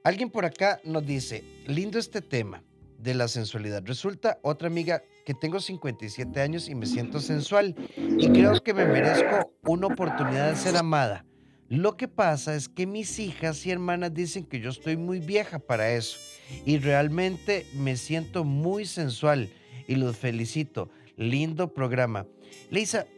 Alguien 0.04 0.30
por 0.30 0.44
acá 0.44 0.80
nos 0.84 1.06
dice, 1.06 1.42
lindo 1.66 1.98
este 1.98 2.20
tema 2.20 2.62
de 2.98 3.14
la 3.14 3.28
sensualidad. 3.28 3.82
Resulta 3.84 4.38
otra 4.42 4.68
amiga 4.68 5.02
que 5.24 5.34
tengo 5.34 5.60
57 5.60 6.40
años 6.40 6.68
y 6.68 6.74
me 6.74 6.86
siento 6.86 7.20
sensual 7.20 7.74
y 7.96 8.28
creo 8.28 8.60
que 8.62 8.74
me 8.74 8.84
merezco 8.84 9.52
una 9.64 9.86
oportunidad 9.86 10.50
de 10.50 10.56
ser 10.56 10.76
amada. 10.76 11.24
Lo 11.68 11.96
que 11.96 12.08
pasa 12.08 12.54
es 12.54 12.68
que 12.68 12.86
mis 12.86 13.18
hijas 13.18 13.64
y 13.64 13.70
hermanas 13.70 14.12
dicen 14.12 14.44
que 14.44 14.60
yo 14.60 14.70
estoy 14.70 14.96
muy 14.96 15.20
vieja 15.20 15.60
para 15.60 15.92
eso 15.92 16.18
y 16.66 16.78
realmente 16.78 17.64
me 17.74 17.96
siento 17.96 18.44
muy 18.44 18.84
sensual 18.84 19.50
y 19.90 19.96
los 19.96 20.16
felicito. 20.16 20.88
Lindo 21.16 21.74
programa. 21.74 22.24
Lisa, 22.70 23.08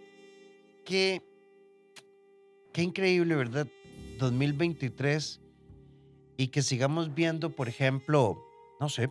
qué, 0.87 1.21
qué 2.73 2.83
increíble, 2.83 3.37
¿verdad? 3.37 3.69
2023 4.19 5.43
y 6.39 6.49
que 6.49 6.63
sigamos 6.63 7.15
viendo, 7.15 7.55
por 7.55 7.69
ejemplo, 7.69 8.43
no 8.81 8.89
sé, 8.89 9.11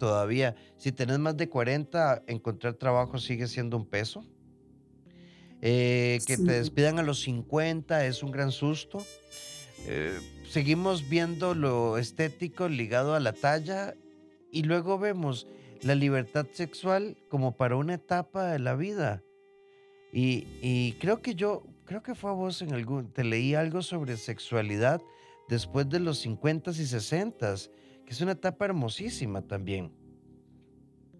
todavía, 0.00 0.56
si 0.78 0.90
tenés 0.90 1.18
más 1.18 1.36
de 1.36 1.50
40, 1.50 2.22
encontrar 2.28 2.74
trabajo 2.74 3.18
sigue 3.18 3.46
siendo 3.46 3.76
un 3.76 3.84
peso. 3.84 4.24
Eh, 5.60 6.18
que 6.26 6.38
te 6.38 6.52
despidan 6.52 6.98
a 6.98 7.02
los 7.02 7.20
50 7.20 8.06
es 8.06 8.22
un 8.22 8.30
gran 8.30 8.52
susto. 8.52 9.04
Eh, 9.86 10.18
seguimos 10.48 11.10
viendo 11.10 11.54
lo 11.54 11.98
estético 11.98 12.70
ligado 12.70 13.14
a 13.14 13.20
la 13.20 13.34
talla 13.34 13.94
y 14.50 14.62
luego 14.62 14.98
vemos 14.98 15.46
la 15.82 15.94
libertad 15.94 16.46
sexual 16.52 17.16
como 17.28 17.56
para 17.56 17.76
una 17.76 17.94
etapa 17.94 18.46
de 18.46 18.58
la 18.58 18.74
vida. 18.74 19.22
Y, 20.12 20.92
creo 21.00 21.22
que 21.22 21.34
yo, 21.34 21.64
creo 21.84 22.02
que 22.02 22.14
fue 22.14 22.30
a 22.30 22.34
vos 22.34 22.60
en 22.62 22.74
algún, 22.74 23.12
te 23.12 23.24
leí 23.24 23.54
algo 23.54 23.82
sobre 23.82 24.16
sexualidad 24.16 25.00
después 25.48 25.88
de 25.88 26.00
los 26.00 26.18
50 26.18 26.70
y 26.70 26.74
60, 26.74 27.54
que 28.04 28.12
es 28.12 28.20
una 28.20 28.32
etapa 28.32 28.66
hermosísima 28.66 29.42
también. 29.42 29.90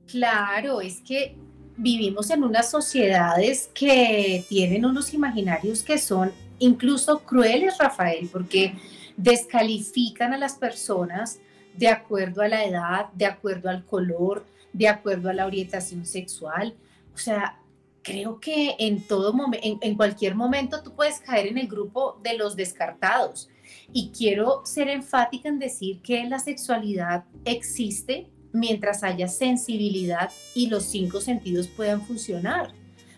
Claro, 0.06 0.80
es 0.80 1.00
que 1.00 1.36
vivimos 1.76 2.30
en 2.30 2.44
unas 2.44 2.70
sociedades 2.70 3.70
que 3.72 4.44
tienen 4.48 4.84
unos 4.84 5.14
imaginarios 5.14 5.82
que 5.82 5.96
son 5.96 6.30
incluso 6.58 7.20
crueles, 7.20 7.78
Rafael, 7.78 8.28
porque 8.30 8.74
descalifican 9.16 10.34
a 10.34 10.38
las 10.38 10.56
personas 10.56 11.40
de 11.76 11.88
acuerdo 11.88 12.42
a 12.42 12.48
la 12.48 12.64
edad, 12.64 13.12
de 13.12 13.26
acuerdo 13.26 13.70
al 13.70 13.84
color, 13.84 14.44
de 14.72 14.88
acuerdo 14.88 15.30
a 15.30 15.34
la 15.34 15.46
orientación 15.46 16.06
sexual. 16.06 16.74
O 17.14 17.18
sea, 17.18 17.58
creo 18.02 18.40
que 18.40 18.74
en 18.78 19.06
todo 19.06 19.32
momento, 19.32 19.78
en, 19.80 19.94
cualquier 19.96 20.34
momento 20.34 20.82
tú 20.82 20.94
puedes 20.94 21.20
caer 21.20 21.46
en 21.46 21.58
el 21.58 21.68
grupo 21.68 22.18
de 22.22 22.36
los 22.36 22.56
descartados. 22.56 23.48
Y 23.92 24.10
quiero 24.10 24.62
ser 24.64 24.88
enfática 24.88 25.48
en 25.48 25.58
decir 25.58 26.00
que 26.02 26.24
la 26.24 26.38
sexualidad 26.38 27.24
existe 27.44 28.28
mientras 28.52 29.02
haya 29.02 29.28
sensibilidad 29.28 30.30
y 30.54 30.68
los 30.68 30.84
cinco 30.84 31.20
sentidos 31.20 31.68
puedan 31.68 32.02
funcionar. 32.02 32.74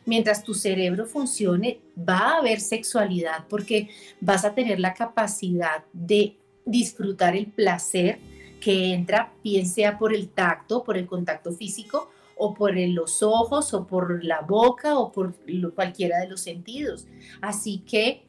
Mientras 0.06 0.44
tu 0.44 0.54
cerebro 0.54 1.06
funcione, 1.06 1.80
va 1.96 2.18
a 2.18 2.38
haber 2.38 2.60
sexualidad 2.60 3.46
porque 3.48 3.88
vas 4.20 4.44
a 4.44 4.54
tener 4.54 4.78
la 4.78 4.94
capacidad 4.94 5.84
de 5.92 6.36
disfrutar 6.66 7.36
el 7.36 7.46
placer 7.46 8.18
que 8.64 8.94
entra, 8.94 9.30
bien 9.44 9.66
sea 9.66 9.98
por 9.98 10.14
el 10.14 10.30
tacto, 10.30 10.82
por 10.82 10.96
el 10.96 11.06
contacto 11.06 11.52
físico, 11.52 12.10
o 12.34 12.54
por 12.54 12.74
los 12.74 13.22
ojos, 13.22 13.74
o 13.74 13.86
por 13.86 14.24
la 14.24 14.40
boca, 14.40 14.98
o 14.98 15.12
por 15.12 15.34
cualquiera 15.74 16.18
de 16.20 16.28
los 16.28 16.40
sentidos. 16.40 17.06
Así 17.42 17.80
que, 17.80 18.26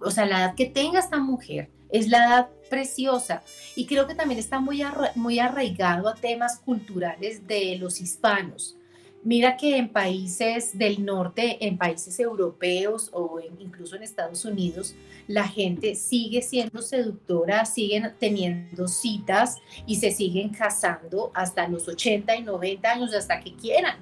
o 0.00 0.10
sea, 0.12 0.26
la 0.26 0.38
edad 0.38 0.54
que 0.54 0.66
tenga 0.66 1.00
esta 1.00 1.18
mujer 1.18 1.70
es 1.90 2.08
la 2.08 2.24
edad 2.24 2.48
preciosa 2.70 3.42
y 3.74 3.86
creo 3.86 4.06
que 4.06 4.14
también 4.14 4.38
está 4.38 4.60
muy, 4.60 4.82
muy 5.16 5.40
arraigado 5.40 6.08
a 6.08 6.14
temas 6.14 6.60
culturales 6.60 7.48
de 7.48 7.76
los 7.78 8.00
hispanos. 8.00 8.76
Mira 9.24 9.56
que 9.56 9.78
en 9.78 9.88
países 9.88 10.76
del 10.76 11.02
norte, 11.02 11.66
en 11.66 11.78
países 11.78 12.20
europeos 12.20 13.08
o 13.14 13.40
incluso 13.58 13.96
en 13.96 14.02
Estados 14.02 14.44
Unidos, 14.44 14.94
la 15.26 15.48
gente 15.48 15.94
sigue 15.94 16.42
siendo 16.42 16.82
seductora, 16.82 17.64
siguen 17.64 18.12
teniendo 18.20 18.86
citas 18.86 19.56
y 19.86 19.96
se 19.96 20.10
siguen 20.10 20.50
casando 20.50 21.30
hasta 21.32 21.66
los 21.68 21.88
80 21.88 22.36
y 22.36 22.42
90 22.42 22.90
años, 22.90 23.14
hasta 23.14 23.40
que 23.40 23.56
quieran. 23.56 23.96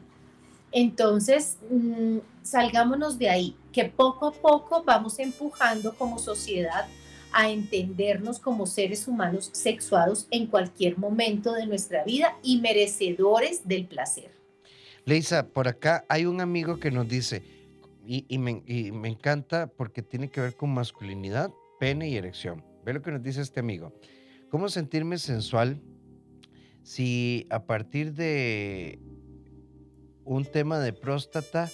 Entonces, 0.72 1.56
mm, 1.70 2.18
salgámonos 2.42 3.16
de 3.16 3.30
ahí, 3.30 3.56
que 3.70 3.84
poco 3.84 4.26
a 4.26 4.32
poco 4.32 4.82
vamos 4.82 5.20
empujando 5.20 5.94
como 5.94 6.18
sociedad 6.18 6.88
a 7.32 7.48
entendernos 7.48 8.40
como 8.40 8.66
seres 8.66 9.06
humanos 9.06 9.50
sexuados 9.52 10.26
en 10.32 10.48
cualquier 10.48 10.98
momento 10.98 11.52
de 11.52 11.66
nuestra 11.66 12.02
vida 12.02 12.36
y 12.42 12.60
merecedores 12.60 13.68
del 13.68 13.86
placer. 13.86 14.41
Leisa, 15.04 15.48
por 15.48 15.66
acá 15.66 16.04
hay 16.08 16.26
un 16.26 16.40
amigo 16.40 16.78
que 16.78 16.92
nos 16.92 17.08
dice, 17.08 17.42
y, 18.06 18.38
me, 18.38 18.62
encanta 19.08 19.66
porque 19.66 20.02
tiene 20.02 20.28
que 20.28 20.40
ver 20.40 20.56
con 20.56 20.70
masculinidad, 20.70 21.50
pene 21.78 22.08
y 22.08 22.16
erección. 22.16 22.64
Ve 22.84 22.94
lo 22.94 23.02
que 23.02 23.10
nos 23.10 23.22
dice 23.22 23.40
este 23.40 23.60
amigo. 23.60 23.92
¿Cómo 24.48 24.68
sentirme 24.68 25.18
sensual 25.18 25.80
si 26.82 27.46
a 27.50 27.64
partir 27.64 28.12
de 28.12 28.98
un 30.24 30.44
tema 30.44 30.78
de 30.78 30.92
próstata 30.92 31.70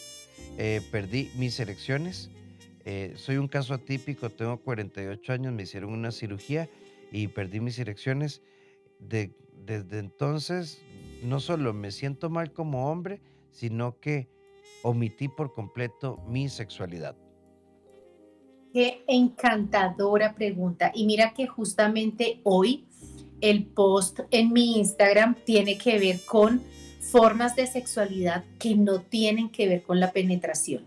eh, 0.56 0.80
perdí 0.90 1.30
mis 1.36 1.58
erecciones? 1.60 2.30
Eh, 2.84 3.12
soy 3.16 3.36
un 3.36 3.48
caso 3.48 3.74
atípico, 3.74 4.30
tengo 4.30 4.58
48 4.58 5.32
años, 5.32 5.52
me 5.52 5.64
hicieron 5.64 5.92
una 5.92 6.12
cirugía 6.12 6.68
y 7.12 7.28
perdí 7.28 7.60
mis 7.60 7.78
erecciones. 7.78 8.42
desde 9.00 9.98
entonces 9.98 10.82
no 11.22 11.40
solo 11.40 11.72
me 11.72 11.90
siento 11.90 12.30
mal 12.30 12.52
como 12.52 12.90
hombre, 12.90 13.20
sino 13.50 13.98
que 14.00 14.28
omití 14.82 15.28
por 15.28 15.54
completo 15.54 16.22
mi 16.28 16.48
sexualidad. 16.48 17.16
Qué 18.72 19.02
encantadora 19.08 20.34
pregunta. 20.34 20.92
Y 20.94 21.06
mira 21.06 21.32
que 21.34 21.46
justamente 21.46 22.40
hoy 22.44 22.86
el 23.40 23.66
post 23.66 24.20
en 24.30 24.52
mi 24.52 24.78
Instagram 24.78 25.36
tiene 25.44 25.78
que 25.78 25.98
ver 25.98 26.20
con 26.24 26.62
formas 27.00 27.56
de 27.56 27.66
sexualidad 27.66 28.44
que 28.58 28.74
no 28.74 29.00
tienen 29.00 29.48
que 29.48 29.66
ver 29.66 29.82
con 29.82 30.00
la 30.00 30.12
penetración. 30.12 30.84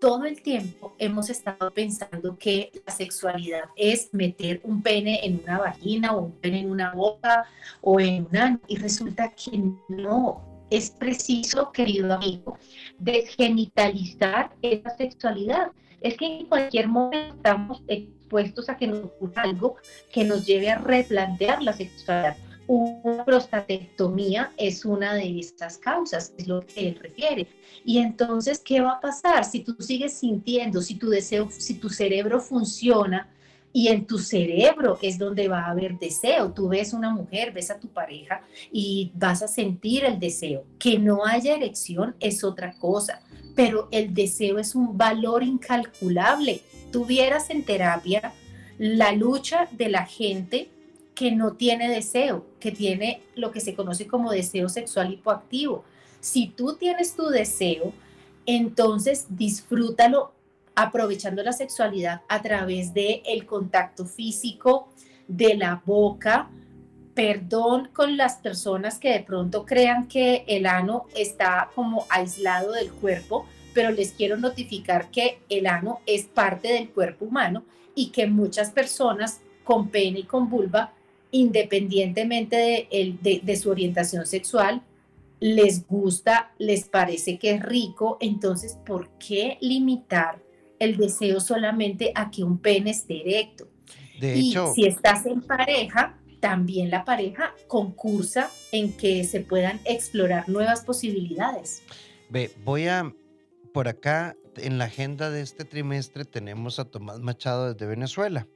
Todo 0.00 0.24
el 0.24 0.40
tiempo 0.40 0.94
hemos 0.98 1.28
estado 1.28 1.70
pensando 1.72 2.38
que 2.38 2.72
la 2.86 2.92
sexualidad 2.92 3.64
es 3.76 4.08
meter 4.14 4.62
un 4.64 4.80
pene 4.80 5.20
en 5.26 5.42
una 5.44 5.58
vagina 5.58 6.14
o 6.14 6.22
un 6.22 6.32
pene 6.32 6.60
en 6.60 6.70
una 6.70 6.94
boca 6.94 7.44
o 7.82 8.00
en 8.00 8.26
una... 8.30 8.58
Y 8.66 8.76
resulta 8.76 9.30
que 9.32 9.62
no, 9.90 10.42
es 10.70 10.90
preciso, 10.90 11.70
querido 11.70 12.14
amigo, 12.14 12.56
desgenitalizar 12.98 14.50
esa 14.62 14.96
sexualidad. 14.96 15.70
Es 16.00 16.16
que 16.16 16.38
en 16.38 16.46
cualquier 16.46 16.88
momento 16.88 17.34
estamos 17.36 17.82
expuestos 17.86 18.70
a 18.70 18.78
que 18.78 18.86
nos 18.86 19.04
ocurra 19.04 19.42
algo 19.42 19.76
que 20.10 20.24
nos 20.24 20.46
lleve 20.46 20.70
a 20.70 20.78
replantear 20.78 21.62
la 21.62 21.74
sexualidad. 21.74 22.38
Una 22.72 23.24
prostatectomía 23.24 24.52
es 24.56 24.84
una 24.84 25.14
de 25.14 25.40
esas 25.40 25.76
causas, 25.76 26.32
es 26.38 26.46
lo 26.46 26.64
que 26.64 26.86
él 26.86 26.98
refiere. 27.02 27.48
Y 27.84 27.98
entonces, 27.98 28.60
¿qué 28.60 28.80
va 28.80 28.92
a 28.92 29.00
pasar? 29.00 29.44
Si 29.44 29.64
tú 29.64 29.74
sigues 29.80 30.12
sintiendo, 30.12 30.80
si 30.80 30.94
tu 30.94 31.08
deseo, 31.08 31.48
si 31.50 31.74
tu 31.74 31.88
cerebro 31.88 32.40
funciona, 32.40 33.28
y 33.72 33.88
en 33.88 34.06
tu 34.06 34.18
cerebro 34.18 34.98
es 35.02 35.18
donde 35.18 35.48
va 35.48 35.64
a 35.64 35.70
haber 35.72 35.98
deseo. 35.98 36.52
Tú 36.52 36.68
ves 36.68 36.92
una 36.92 37.10
mujer, 37.10 37.52
ves 37.52 37.72
a 37.72 37.80
tu 37.80 37.88
pareja 37.88 38.42
y 38.70 39.10
vas 39.14 39.42
a 39.42 39.48
sentir 39.48 40.04
el 40.04 40.20
deseo. 40.20 40.64
Que 40.78 40.96
no 40.96 41.26
haya 41.26 41.56
erección 41.56 42.14
es 42.20 42.44
otra 42.44 42.78
cosa, 42.78 43.20
pero 43.56 43.88
el 43.90 44.14
deseo 44.14 44.60
es 44.60 44.76
un 44.76 44.96
valor 44.96 45.42
incalculable. 45.42 46.62
Tuvieras 46.92 47.50
en 47.50 47.64
terapia 47.64 48.32
la 48.78 49.10
lucha 49.10 49.68
de 49.72 49.88
la 49.88 50.06
gente 50.06 50.70
que 51.14 51.32
no 51.32 51.52
tiene 51.52 51.88
deseo, 51.88 52.46
que 52.58 52.72
tiene 52.72 53.22
lo 53.34 53.50
que 53.50 53.60
se 53.60 53.74
conoce 53.74 54.06
como 54.06 54.30
deseo 54.30 54.68
sexual 54.68 55.12
hipoactivo. 55.12 55.84
Si 56.20 56.48
tú 56.48 56.76
tienes 56.76 57.14
tu 57.14 57.28
deseo, 57.28 57.92
entonces 58.46 59.26
disfrútalo 59.28 60.32
aprovechando 60.74 61.42
la 61.42 61.52
sexualidad 61.52 62.22
a 62.28 62.40
través 62.42 62.94
de 62.94 63.22
el 63.26 63.46
contacto 63.46 64.06
físico, 64.06 64.88
de 65.28 65.54
la 65.54 65.82
boca. 65.84 66.50
Perdón 67.14 67.90
con 67.92 68.16
las 68.16 68.36
personas 68.36 68.98
que 68.98 69.12
de 69.12 69.20
pronto 69.20 69.66
crean 69.66 70.08
que 70.08 70.44
el 70.46 70.66
ano 70.66 71.06
está 71.14 71.70
como 71.74 72.06
aislado 72.08 72.72
del 72.72 72.90
cuerpo, 72.90 73.46
pero 73.74 73.90
les 73.90 74.12
quiero 74.12 74.36
notificar 74.36 75.10
que 75.10 75.40
el 75.48 75.66
ano 75.66 76.00
es 76.06 76.24
parte 76.24 76.72
del 76.72 76.90
cuerpo 76.90 77.26
humano 77.26 77.64
y 77.94 78.10
que 78.10 78.26
muchas 78.26 78.70
personas 78.70 79.40
con 79.64 79.88
pene 79.88 80.20
y 80.20 80.24
con 80.24 80.48
vulva, 80.48 80.92
independientemente 81.30 82.56
de, 82.90 83.40
de 83.42 83.56
su 83.56 83.70
orientación 83.70 84.26
sexual, 84.26 84.82
les 85.40 85.86
gusta, 85.86 86.52
les 86.58 86.84
parece 86.84 87.38
que 87.38 87.52
es 87.52 87.62
rico, 87.62 88.18
entonces, 88.20 88.78
¿por 88.84 89.10
qué 89.18 89.56
limitar 89.60 90.42
el 90.80 90.96
deseo 90.96 91.38
solamente 91.40 92.10
a 92.16 92.30
que 92.30 92.42
un 92.42 92.58
pene 92.58 92.90
esté 92.90 93.20
erecto. 93.20 93.68
De 94.18 94.36
y 94.36 94.54
si 94.74 94.86
estás 94.86 95.24
en 95.26 95.42
pareja, 95.42 96.18
también 96.40 96.90
la 96.90 97.04
pareja 97.04 97.54
concursa 97.68 98.50
en 98.72 98.92
que 98.96 99.24
se 99.24 99.40
puedan 99.40 99.78
explorar 99.84 100.48
nuevas 100.48 100.84
posibilidades. 100.84 101.82
Ve, 102.30 102.50
voy 102.64 102.88
a, 102.88 103.14
por 103.72 103.88
acá, 103.88 104.36
en 104.56 104.78
la 104.78 104.86
agenda 104.86 105.30
de 105.30 105.42
este 105.42 105.64
trimestre 105.64 106.24
tenemos 106.24 106.78
a 106.78 106.86
Tomás 106.86 107.20
Machado 107.20 107.72
desde 107.72 107.86
Venezuela. 107.86 108.48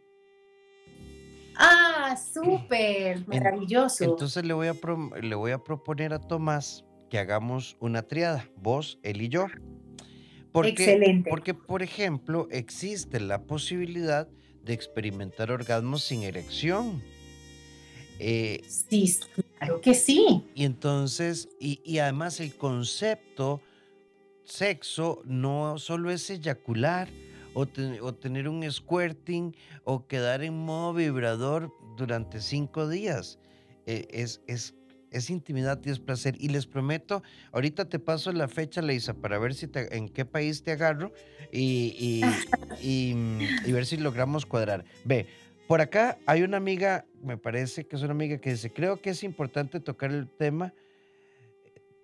Ah, 1.56 1.93
súper, 2.16 3.26
maravilloso. 3.26 4.04
Entonces 4.04 4.44
le 4.44 4.54
voy, 4.54 4.68
a 4.68 4.74
le 5.20 5.34
voy 5.34 5.52
a 5.52 5.58
proponer 5.58 6.12
a 6.12 6.18
Tomás 6.18 6.84
que 7.10 7.18
hagamos 7.18 7.76
una 7.80 8.02
triada, 8.02 8.48
vos, 8.56 8.98
él 9.02 9.22
y 9.22 9.28
yo. 9.28 9.46
Porque, 10.52 10.70
Excelente. 10.70 11.30
Porque, 11.30 11.54
por 11.54 11.82
ejemplo, 11.82 12.48
existe 12.50 13.20
la 13.20 13.42
posibilidad 13.42 14.28
de 14.62 14.72
experimentar 14.72 15.50
orgasmos 15.50 16.04
sin 16.04 16.22
erección. 16.22 17.02
Eh, 18.18 18.62
sí, 18.66 19.18
claro 19.58 19.80
que 19.80 19.94
sí. 19.94 20.44
Y 20.54 20.64
entonces, 20.64 21.48
y, 21.58 21.98
además 21.98 22.40
el 22.40 22.54
concepto 22.54 23.60
sexo 24.44 25.22
no 25.24 25.78
solo 25.78 26.10
es 26.10 26.30
eyacular 26.30 27.08
o, 27.54 27.66
tener 27.66 28.48
un 28.48 28.70
squirting 28.70 29.54
o 29.84 30.06
quedar 30.06 30.42
en 30.42 30.56
modo 30.56 30.94
vibrador 30.94 31.72
durante 31.96 32.40
cinco 32.40 32.88
días. 32.88 33.38
Eh, 33.86 34.06
es, 34.10 34.40
es 34.46 34.74
es 35.14 35.30
intimidad 35.30 35.80
y 35.84 35.90
es 35.90 36.00
placer. 36.00 36.34
Y 36.38 36.48
les 36.48 36.66
prometo, 36.66 37.22
ahorita 37.52 37.88
te 37.88 37.98
paso 37.98 38.32
la 38.32 38.48
fecha, 38.48 38.82
Leisa, 38.82 39.14
para 39.14 39.38
ver 39.38 39.54
si 39.54 39.70
en 39.72 40.08
qué 40.08 40.24
país 40.24 40.62
te 40.62 40.72
agarro 40.72 41.12
y, 41.52 42.22
y, 42.82 43.72
ver 43.72 43.86
si 43.86 43.96
logramos 43.96 44.44
cuadrar. 44.44 44.84
Ve, 45.04 45.26
por 45.68 45.80
acá 45.80 46.18
hay 46.26 46.42
una 46.42 46.56
amiga, 46.56 47.06
me 47.22 47.38
parece 47.38 47.86
que 47.86 47.96
es 47.96 48.02
una 48.02 48.10
amiga 48.12 48.38
que 48.38 48.50
dice, 48.50 48.72
creo 48.72 49.00
que 49.00 49.10
es 49.10 49.22
importante 49.22 49.78
tocar 49.78 50.10
el 50.10 50.28
tema, 50.28 50.74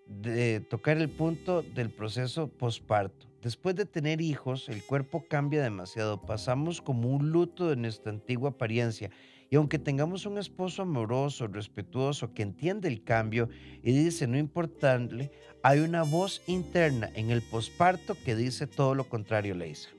de 0.06 0.60
tocar 0.60 0.96
el 0.96 1.08
punto 1.08 1.62
del 1.62 1.90
proceso 1.90 2.48
posparto. 2.48 3.26
Después 3.42 3.74
de 3.74 3.86
tener 3.86 4.20
hijos, 4.20 4.68
el 4.68 4.84
cuerpo 4.84 5.24
cambia 5.28 5.62
demasiado. 5.62 6.20
Pasamos 6.20 6.80
como 6.80 7.08
un 7.08 7.30
luto 7.30 7.70
de 7.70 7.76
nuestra 7.76 8.12
antigua 8.12 8.50
apariencia 8.50 9.10
y 9.50 9.56
aunque 9.56 9.80
tengamos 9.80 10.26
un 10.26 10.38
esposo 10.38 10.82
amoroso, 10.82 11.48
respetuoso, 11.48 12.32
que 12.32 12.42
entiende 12.42 12.86
el 12.86 13.02
cambio 13.02 13.48
y 13.82 13.90
dice 13.90 14.28
no 14.28 14.38
importarle, 14.38 15.32
hay 15.64 15.80
una 15.80 16.04
voz 16.04 16.40
interna 16.46 17.10
en 17.14 17.30
el 17.30 17.42
posparto 17.42 18.16
que 18.24 18.36
dice 18.36 18.68
todo 18.68 18.94
lo 18.94 19.08
contrario, 19.08 19.56
Leisa. 19.56 19.90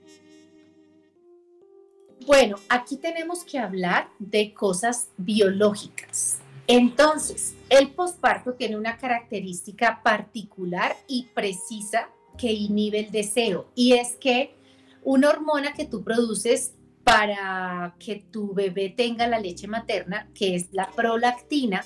Bueno, 2.25 2.55
aquí 2.69 2.95
tenemos 2.95 3.43
que 3.43 3.59
hablar 3.59 4.09
de 4.19 4.53
cosas 4.53 5.09
biológicas. 5.17 6.39
Entonces, 6.67 7.55
el 7.69 7.89
posparto 7.89 8.53
tiene 8.53 8.77
una 8.77 8.97
característica 8.97 10.01
particular 10.01 10.95
y 11.07 11.27
precisa 11.33 12.09
que 12.37 12.53
inhibe 12.53 12.99
el 12.99 13.11
deseo 13.11 13.67
y 13.75 13.93
es 13.93 14.15
que 14.15 14.55
una 15.03 15.29
hormona 15.29 15.73
que 15.73 15.85
tú 15.85 16.03
produces 16.03 16.75
para 17.03 17.95
que 17.99 18.23
tu 18.31 18.53
bebé 18.53 18.89
tenga 18.89 19.27
la 19.27 19.39
leche 19.39 19.67
materna, 19.67 20.29
que 20.33 20.55
es 20.55 20.67
la 20.71 20.89
prolactina, 20.91 21.83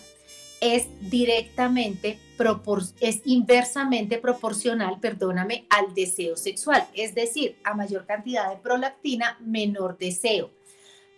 es 0.62 0.88
directamente, 1.10 2.18
es 3.00 3.22
inversamente 3.26 4.18
proporcional, 4.18 5.00
perdóname, 5.00 5.66
al 5.70 5.94
deseo 5.94 6.36
sexual. 6.36 6.86
Es 6.94 7.14
decir, 7.16 7.58
a 7.64 7.74
mayor 7.74 8.06
cantidad 8.06 8.50
de 8.50 8.58
prolactina, 8.58 9.38
menor 9.42 9.98
deseo. 9.98 10.52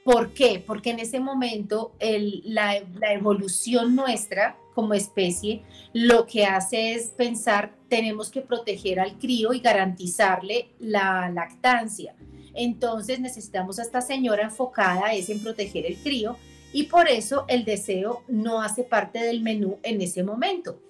¿Por 0.04 0.34
qué? 0.34 0.64
Porque 0.66 0.92
en 0.92 1.00
ese 1.00 1.20
momento 1.20 1.94
la, 2.00 2.82
la 3.00 3.14
evolución 3.14 3.96
nuestra 3.96 4.58
como 4.74 4.94
especie, 4.94 5.64
lo 5.92 6.28
que 6.28 6.46
hace 6.46 6.94
es 6.94 7.10
pensar, 7.10 7.74
tenemos 7.90 8.30
que 8.30 8.42
proteger 8.42 9.00
al 9.00 9.18
crío 9.18 9.52
y 9.54 9.60
garantizarle 9.60 10.70
la 10.80 11.30
lactancia. 11.30 12.16
Entonces 12.58 13.20
necesitamos 13.20 13.80
a 13.80 13.84
esta 13.84 14.02
señora 14.02 14.44
enfocada 14.44 15.14
es 15.14 15.30
en 15.30 15.42
proteger 15.42 15.86
el 15.86 15.98
crío 15.98 16.38
y 16.74 16.84
por 16.84 17.08
eso 17.08 17.46
el 17.48 17.64
deseo 17.64 18.24
no 18.28 18.62
hace 18.62 18.84
parte 18.84 19.20
del 19.20 19.42
menú 19.42 19.78
en 19.84 20.02
ese 20.02 20.24
momento. 20.24 20.82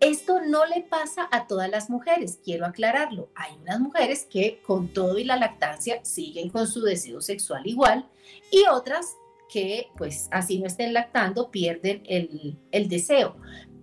Esto 0.00 0.40
no 0.42 0.66
le 0.66 0.82
pasa 0.82 1.26
a 1.32 1.46
todas 1.46 1.70
las 1.70 1.88
mujeres, 1.88 2.38
quiero 2.44 2.66
aclararlo. 2.66 3.30
Hay 3.34 3.56
unas 3.62 3.80
mujeres 3.80 4.26
que 4.28 4.60
con 4.66 4.88
todo 4.88 5.18
y 5.18 5.24
la 5.24 5.36
lactancia 5.36 6.04
siguen 6.04 6.50
con 6.50 6.66
su 6.68 6.82
deseo 6.82 7.22
sexual 7.22 7.66
igual 7.66 8.06
y 8.50 8.64
otras 8.70 9.16
que 9.48 9.88
pues 9.96 10.28
así 10.32 10.58
no 10.58 10.66
estén 10.66 10.92
lactando 10.92 11.50
pierden 11.50 12.02
el, 12.06 12.58
el 12.72 12.88
deseo. 12.88 13.36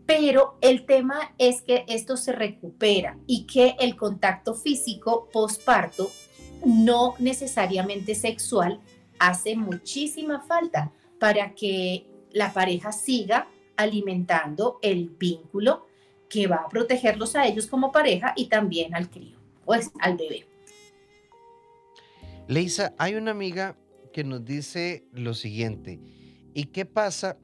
Pero 0.06 0.58
el 0.62 0.86
tema 0.86 1.34
es 1.38 1.62
que 1.62 1.86
esto 1.88 2.18
se 2.18 2.34
recupera 2.34 3.18
y 3.26 3.48
que 3.48 3.76
el 3.80 3.96
contacto 3.96 4.54
físico 4.54 5.30
postparto, 5.32 6.12
no 6.65 7.15
necesariamente 7.19 8.15
sexual, 8.15 8.80
hace 9.19 9.56
muchísima 9.56 10.41
falta 10.41 10.91
para 11.19 11.54
que 11.56 12.06
la 12.32 12.52
pareja 12.52 12.91
siga 12.91 13.47
alimentando 13.76 14.80
el 14.82 15.10
vínculo 15.10 15.88
que 16.30 16.47
va 16.47 16.58
a 16.58 16.69
protegerlos 16.69 17.36
a 17.36 17.45
ellos 17.45 17.67
como 17.67 17.91
pareja 17.91 18.34
y 18.36 18.47
también 18.47 18.95
al 18.95 19.10
crío, 19.10 19.38
pues 19.65 19.91
al 19.99 20.17
bebé. 20.17 20.45
Leisa, 22.47 22.93
hay 22.97 23.15
una 23.15 23.32
amiga 23.32 23.78
que 24.12 24.23
nos 24.23 24.43
dice 24.43 25.06
lo 25.12 25.34
siguiente, 25.34 25.99
¿y 26.54 26.65
qué 26.65 26.86
pasa 26.86 27.38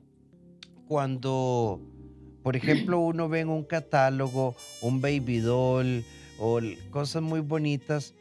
cuando, 0.88 1.80
por 2.44 2.56
ejemplo, 2.56 3.00
uno 3.00 3.30
ve 3.30 3.42
en 3.42 3.50
un 3.50 3.64
catálogo 3.64 4.56
un 4.82 5.02
baby 5.02 5.40
doll 5.40 6.04
o 6.40 6.60
cosas 6.90 7.22
muy 7.22 7.42
bonitas 7.42 8.16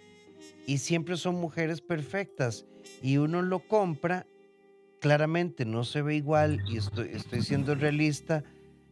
y 0.68 0.76
siempre 0.76 1.16
son 1.16 1.36
mujeres 1.36 1.80
perfectas 1.80 2.66
y 3.00 3.16
uno 3.16 3.40
lo 3.40 3.60
compra, 3.60 4.26
claramente 5.00 5.64
no 5.64 5.82
se 5.82 6.02
ve 6.02 6.16
igual 6.16 6.60
y 6.68 6.76
estoy, 6.76 7.08
estoy 7.14 7.40
siendo 7.40 7.74
realista, 7.74 8.44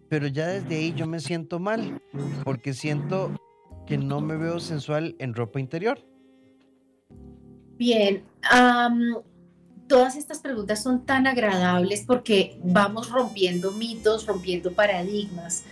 pero 0.09 0.27
ya 0.27 0.47
desde 0.47 0.75
ahí 0.75 0.95
yo 0.97 1.07
me 1.07 1.21
siento 1.21 1.59
mal, 1.59 2.01
porque 2.45 2.73
siento 2.73 3.31
que 3.87 3.99
no 3.99 4.23
me 4.23 4.39
veo 4.39 4.59
sensual 4.59 5.17
en 5.19 5.35
ropa 5.35 5.61
interior. 5.61 6.03
Bien, 7.77 8.25
todas 9.87 10.17
estas 10.17 10.39
preguntas 10.39 10.83
son 10.83 11.05
tan 11.05 11.27
agradables 11.27 12.05
porque 12.07 12.59
vamos 12.65 13.11
rompiendo 13.11 13.73
mitos, 13.73 14.25
rompiendo 14.25 14.73
paradigmas. 14.73 15.65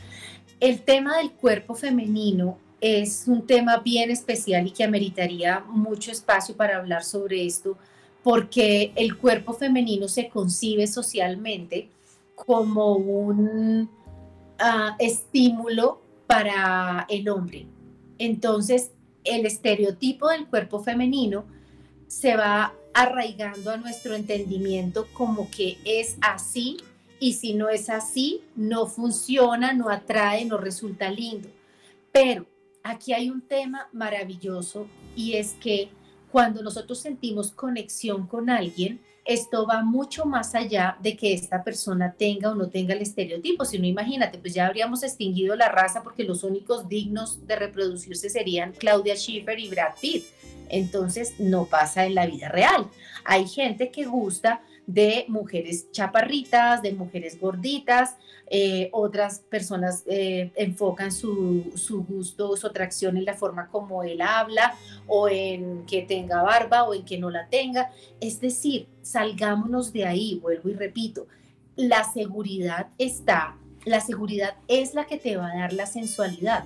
El 0.60 0.82
tema 0.82 1.16
del 1.16 1.32
cuerpo 1.32 1.74
femenino 1.74 2.58
es 2.92 3.24
un 3.26 3.46
tema 3.46 3.78
bien 3.78 4.10
especial 4.10 4.66
y 4.66 4.70
que 4.70 4.84
ameritaría 4.84 5.60
mucho 5.60 6.10
espacio 6.12 6.56
para 6.56 6.76
hablar 6.76 7.04
sobre 7.04 7.44
esto, 7.44 7.76
porque 8.22 8.92
el 8.96 9.16
cuerpo 9.16 9.52
femenino 9.52 10.08
se 10.08 10.28
concibe 10.28 10.86
socialmente 10.86 11.88
como 12.34 12.94
un 12.96 13.88
Ah, 14.58 14.94
estímulo 14.98 16.00
para 16.26 17.06
el 17.08 17.28
hombre. 17.28 17.66
Entonces, 18.18 18.92
el 19.24 19.46
estereotipo 19.46 20.28
del 20.28 20.46
cuerpo 20.46 20.82
femenino 20.82 21.44
se 22.06 22.36
va 22.36 22.72
arraigando 22.92 23.72
a 23.72 23.76
nuestro 23.76 24.14
entendimiento 24.14 25.08
como 25.12 25.50
que 25.50 25.78
es 25.84 26.16
así 26.20 26.76
y 27.18 27.32
si 27.34 27.54
no 27.54 27.68
es 27.68 27.90
así, 27.90 28.42
no 28.54 28.86
funciona, 28.86 29.72
no 29.72 29.88
atrae, 29.88 30.44
no 30.44 30.56
resulta 30.56 31.10
lindo. 31.10 31.48
Pero 32.12 32.46
aquí 32.84 33.12
hay 33.12 33.30
un 33.30 33.40
tema 33.40 33.88
maravilloso 33.92 34.86
y 35.16 35.32
es 35.32 35.54
que 35.54 35.88
cuando 36.30 36.62
nosotros 36.62 37.00
sentimos 37.00 37.50
conexión 37.50 38.26
con 38.26 38.50
alguien, 38.50 39.00
esto 39.24 39.66
va 39.66 39.82
mucho 39.82 40.26
más 40.26 40.54
allá 40.54 40.98
de 41.00 41.16
que 41.16 41.32
esta 41.32 41.64
persona 41.64 42.12
tenga 42.12 42.50
o 42.50 42.54
no 42.54 42.68
tenga 42.68 42.92
el 42.92 43.00
estereotipo, 43.00 43.64
sino 43.64 43.86
imagínate, 43.86 44.38
pues 44.38 44.52
ya 44.52 44.66
habríamos 44.66 45.02
extinguido 45.02 45.56
la 45.56 45.70
raza 45.70 46.02
porque 46.02 46.24
los 46.24 46.44
únicos 46.44 46.88
dignos 46.88 47.46
de 47.46 47.56
reproducirse 47.56 48.28
serían 48.28 48.72
Claudia 48.72 49.16
Schiffer 49.16 49.58
y 49.58 49.68
Brad 49.68 49.94
Pitt. 50.00 50.24
Entonces 50.68 51.34
no 51.38 51.64
pasa 51.66 52.04
en 52.04 52.14
la 52.14 52.26
vida 52.26 52.48
real. 52.48 52.86
Hay 53.24 53.46
gente 53.48 53.90
que 53.90 54.04
gusta 54.04 54.60
de 54.86 55.24
mujeres 55.28 55.90
chaparritas, 55.92 56.82
de 56.82 56.92
mujeres 56.92 57.40
gorditas, 57.40 58.16
eh, 58.46 58.90
otras 58.92 59.40
personas 59.40 60.04
eh, 60.06 60.52
enfocan 60.56 61.10
su, 61.10 61.72
su, 61.76 62.04
gusto, 62.04 62.56
su 62.56 62.66
atracción 62.66 63.16
en 63.16 63.24
la 63.24 63.34
forma 63.34 63.68
como 63.68 64.02
él 64.02 64.20
habla 64.20 64.74
o 65.06 65.28
en 65.28 65.86
que 65.86 66.02
tenga 66.02 66.42
barba 66.42 66.84
o 66.84 66.94
en 66.94 67.04
que 67.04 67.18
no 67.18 67.30
la 67.30 67.48
tenga. 67.48 67.90
Es 68.20 68.40
decir, 68.40 68.86
salgámonos 69.02 69.92
de 69.92 70.06
ahí, 70.06 70.38
vuelvo 70.42 70.68
y 70.68 70.74
repito, 70.74 71.26
la 71.76 72.04
seguridad 72.04 72.88
está, 72.98 73.56
la 73.84 74.00
seguridad 74.00 74.56
es 74.68 74.94
la 74.94 75.06
que 75.06 75.18
te 75.18 75.36
va 75.36 75.50
a 75.50 75.56
dar 75.56 75.72
la 75.72 75.86
sensualidad 75.86 76.64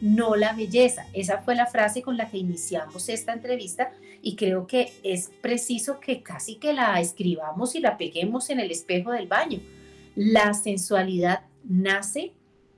no 0.00 0.36
la 0.36 0.52
belleza. 0.52 1.06
Esa 1.12 1.38
fue 1.38 1.54
la 1.54 1.66
frase 1.66 2.02
con 2.02 2.16
la 2.16 2.28
que 2.30 2.38
iniciamos 2.38 3.08
esta 3.08 3.32
entrevista 3.32 3.90
y 4.22 4.36
creo 4.36 4.66
que 4.66 4.92
es 5.02 5.30
preciso 5.40 6.00
que 6.00 6.22
casi 6.22 6.56
que 6.56 6.72
la 6.72 7.00
escribamos 7.00 7.74
y 7.74 7.80
la 7.80 7.96
peguemos 7.96 8.50
en 8.50 8.60
el 8.60 8.70
espejo 8.70 9.12
del 9.12 9.28
baño. 9.28 9.60
La 10.14 10.54
sensualidad 10.54 11.42
nace 11.64 12.32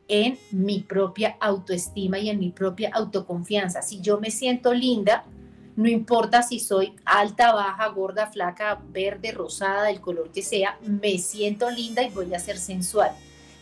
en 0.09 0.39
mi 0.51 0.81
propia 0.81 1.37
autoestima 1.41 2.19
y 2.19 2.31
en 2.31 2.39
mi 2.39 2.51
propia 2.51 2.91
autoconfianza. 2.93 3.81
Si 3.81 4.01
yo 4.01 4.19
me 4.19 4.31
siento 4.31 4.75
linda, 4.75 5.25
no 5.77 5.89
importa 5.89 6.43
si 6.43 6.59
soy 6.59 6.95
alta, 7.05 7.53
baja, 7.53 7.87
gorda, 7.89 8.27
flaca, 8.27 8.83
verde, 8.91 9.33
rosada, 9.33 9.85
del 9.85 10.01
color 10.01 10.31
que 10.33 10.43
sea, 10.43 10.79
me 10.83 11.17
siento 11.19 11.71
linda 11.71 12.03
y 12.03 12.11
voy 12.11 12.35
a 12.35 12.39
ser 12.39 12.59
sensual. 12.59 13.13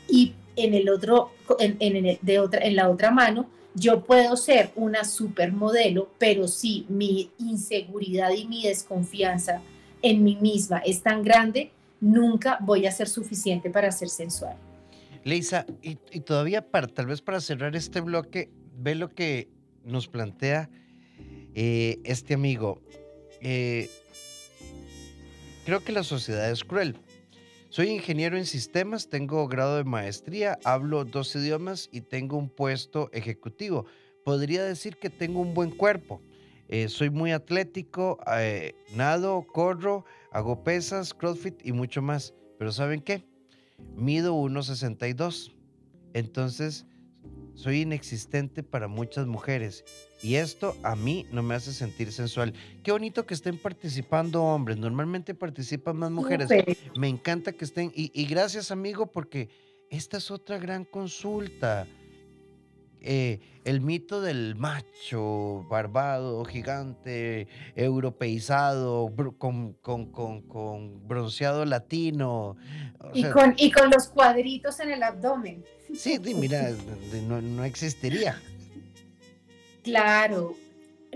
Y 0.09 0.35
en 0.59 0.75
el 0.75 0.89
otro, 0.89 1.31
en, 1.59 2.19
de 2.21 2.39
otra, 2.39 2.65
en 2.65 2.77
la 2.77 2.89
otra 2.89 3.11
mano, 3.11 3.49
yo 3.75 4.05
puedo 4.05 4.37
ser 4.37 4.71
una 4.75 5.05
supermodelo, 5.05 6.11
pero 6.19 6.49
si 6.49 6.85
mi 6.89 7.31
inseguridad 7.39 8.31
y 8.33 8.47
mi 8.47 8.65
desconfianza 8.65 9.63
en 10.03 10.25
mí 10.25 10.37
misma 10.41 10.79
es 10.79 11.03
tan 11.03 11.23
grande, 11.23 11.71
nunca 12.01 12.59
voy 12.61 12.87
a 12.87 12.93
ser 12.93 13.09
suficiente 13.09 13.71
para 13.71 13.91
ser 13.93 14.09
sensual. 14.09 14.57
Leisa, 15.25 15.67
y, 15.83 15.97
todavía 16.21 16.63
para, 16.71 16.87
tal 16.87 17.07
vez 17.07 17.21
para 17.21 17.41
cerrar 17.41 17.77
este 17.77 18.01
bloque, 18.01 18.51
ve 18.77 18.95
lo 18.95 19.11
que 19.11 19.49
nos 19.85 20.09
plantea 20.09 20.71
eh, 21.55 21.99
este 22.05 22.35
amigo. 22.35 22.81
Eh, 23.41 23.91
creo 25.65 25.81
que 25.85 25.93
la 25.93 26.03
sociedad 26.03 26.51
es 26.51 26.65
cruel. 26.65 26.97
Soy 27.71 27.91
ingeniero 27.91 28.39
en 28.39 28.47
sistemas, 28.47 29.11
tengo 29.11 29.47
grado 29.47 29.77
de 29.77 29.85
maestría, 29.85 30.59
hablo 30.65 31.05
dos 31.05 31.37
idiomas 31.37 31.91
y 31.93 32.01
tengo 32.01 32.39
un 32.39 32.49
puesto 32.49 33.11
ejecutivo. 33.13 33.85
Podría 34.25 34.65
decir 34.65 34.97
que 34.97 35.11
tengo 35.11 35.41
un 35.41 35.53
buen 35.53 35.71
cuerpo. 35.71 36.23
Eh, 36.69 36.89
soy 36.89 37.11
muy 37.11 37.31
atlético, 37.33 38.21
eh, 38.39 38.75
nado, 38.97 39.47
corro, 39.53 40.07
hago 40.33 40.65
pesas, 40.65 41.13
crossfit 41.13 41.61
y 41.63 41.73
mucho 41.73 42.01
más. 42.01 42.33
Pero 42.59 42.73
¿saben 42.73 43.03
qué? 43.03 43.27
Mido 43.95 44.35
1,62. 44.35 45.55
Entonces, 46.15 46.87
soy 47.53 47.83
inexistente 47.83 48.63
para 48.63 48.89
muchas 48.89 49.27
mujeres 49.27 49.85
y 50.21 50.35
esto 50.37 50.77
a 50.83 50.97
mí 50.97 51.27
no 51.31 51.43
me 51.43 51.55
hace 51.55 51.73
sentir 51.73 52.13
sensual. 52.13 52.53
Qué 52.83 52.91
bonito 52.91 53.25
que 53.25 53.35
estén 53.35 53.57
participando 53.59 54.43
hombres. 54.43 54.77
Normalmente 54.77 55.35
participan 55.35 55.97
más 55.97 56.11
mujeres. 56.11 56.49
Me 56.97 57.09
encanta 57.09 57.53
que 57.53 57.65
estén. 57.65 57.93
Y, 57.95 58.27
gracias, 58.27 58.71
amigo, 58.71 59.07
porque 59.07 59.49
esta 59.91 60.17
es 60.17 60.31
otra 60.31 60.59
gran 60.59 60.85
consulta. 60.85 61.87
Eh, 63.01 63.39
el 63.65 63.81
mito 63.81 64.21
del 64.21 64.57
macho 64.57 65.65
barbado, 65.71 66.45
gigante, 66.45 67.47
europeizado, 67.77 69.15
con, 69.39 69.75
con, 69.75 71.07
bronceado 71.07 71.65
latino. 71.65 72.57
Y, 73.15 73.23
con, 73.25 73.55
y 73.57 73.71
con 73.71 73.89
los 73.91 74.09
cuadritos 74.09 74.81
en 74.81 74.91
el 74.91 75.03
abdomen. 75.05 75.65
Sí, 75.95 76.19
mira, 76.35 76.71
no, 77.29 77.41
no 77.41 77.63
existiría. 77.63 78.41
Claro, 79.89 80.57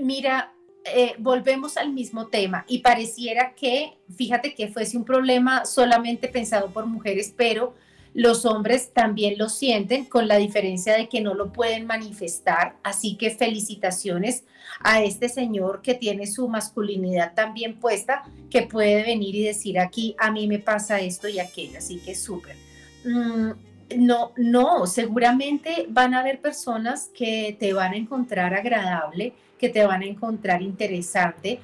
mira, 0.00 0.52
eh, 0.84 1.14
volvemos 1.18 1.76
al 1.76 1.92
mismo 1.92 2.26
tema 2.26 2.64
y 2.66 2.78
pareciera 2.78 3.54
que, 3.54 3.98
fíjate 4.16 4.54
que 4.54 4.68
fuese 4.68 4.96
un 4.96 5.04
problema 5.04 5.64
solamente 5.64 6.28
pensado 6.28 6.70
por 6.72 6.86
mujeres, 6.86 7.32
pero 7.36 7.74
los 8.14 8.44
hombres 8.44 8.92
también 8.92 9.38
lo 9.38 9.48
sienten 9.48 10.04
con 10.04 10.28
la 10.28 10.36
diferencia 10.36 10.94
de 10.94 11.08
que 11.08 11.20
no 11.20 11.34
lo 11.34 11.52
pueden 11.52 11.86
manifestar. 11.86 12.76
Así 12.82 13.16
que 13.16 13.30
felicitaciones 13.30 14.44
a 14.80 15.02
este 15.02 15.28
señor 15.28 15.80
que 15.82 15.94
tiene 15.94 16.26
su 16.26 16.48
masculinidad 16.48 17.34
también 17.34 17.78
puesta, 17.78 18.24
que 18.50 18.62
puede 18.62 19.02
venir 19.02 19.34
y 19.34 19.44
decir 19.44 19.78
aquí, 19.78 20.14
a 20.18 20.30
mí 20.30 20.46
me 20.46 20.58
pasa 20.58 21.00
esto 21.00 21.28
y 21.28 21.38
aquello. 21.38 21.78
Así 21.78 21.98
que 21.98 22.14
súper. 22.14 22.56
Mm, 23.04 23.52
No, 23.96 24.32
no, 24.36 24.86
seguramente 24.86 25.86
van 25.88 26.14
a 26.14 26.20
haber 26.20 26.40
personas 26.40 27.10
que 27.14 27.56
te 27.58 27.72
van 27.72 27.92
a 27.92 27.96
encontrar 27.96 28.54
agradable, 28.54 29.32
que 29.58 29.68
te 29.68 29.84
van 29.84 30.02
a 30.02 30.06
encontrar 30.06 30.62
interesante, 30.62 31.60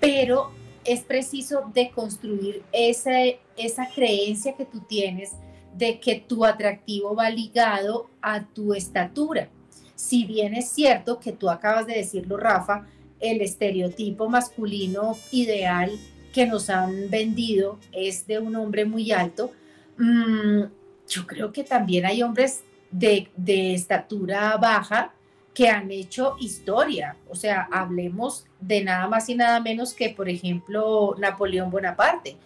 pero 0.00 0.52
es 0.84 1.00
preciso 1.00 1.70
deconstruir 1.74 2.62
esa, 2.72 3.88
creencia 3.94 4.54
que 4.54 4.64
tú 4.64 4.80
tienes 4.80 5.32
de 5.74 6.00
que 6.00 6.16
tu 6.16 6.44
atractivo 6.44 7.14
va 7.14 7.30
ligado 7.30 8.08
a 8.22 8.44
tu 8.44 8.74
estatura. 8.74 9.48
Si 9.94 10.24
bien 10.24 10.54
es 10.54 10.70
cierto 10.70 11.20
que 11.20 11.32
tú 11.32 11.50
acabas 11.50 11.86
de 11.86 11.94
decirlo, 11.94 12.36
Rafa, 12.36 12.86
el 13.20 13.40
estereotipo 13.42 14.28
masculino 14.28 15.16
ideal 15.32 15.90
que 16.32 16.46
nos 16.46 16.70
han 16.70 17.10
vendido 17.10 17.78
es 17.92 18.26
de 18.26 18.38
un 18.38 18.56
hombre 18.56 18.84
muy 18.84 19.12
alto, 19.12 19.52
mm, 19.98 20.62
yo 21.08 21.26
creo 21.26 21.52
que 21.52 21.64
también 21.64 22.06
hay 22.06 22.22
hombres 22.22 22.62
de, 22.90 23.28
de 23.36 23.74
estatura 23.74 24.56
baja 24.56 25.12
que 25.54 25.68
han 25.68 25.90
hecho 25.90 26.36
historia. 26.38 27.16
O 27.28 27.34
sea, 27.34 27.68
hablemos 27.72 28.44
de 28.60 28.84
nada 28.84 29.08
más 29.08 29.28
y 29.28 29.34
nada 29.34 29.60
menos 29.60 29.92
que, 29.92 30.10
por 30.10 30.28
ejemplo, 30.28 31.16
Napoleón 31.18 31.70
Bonaparte. 31.70 32.36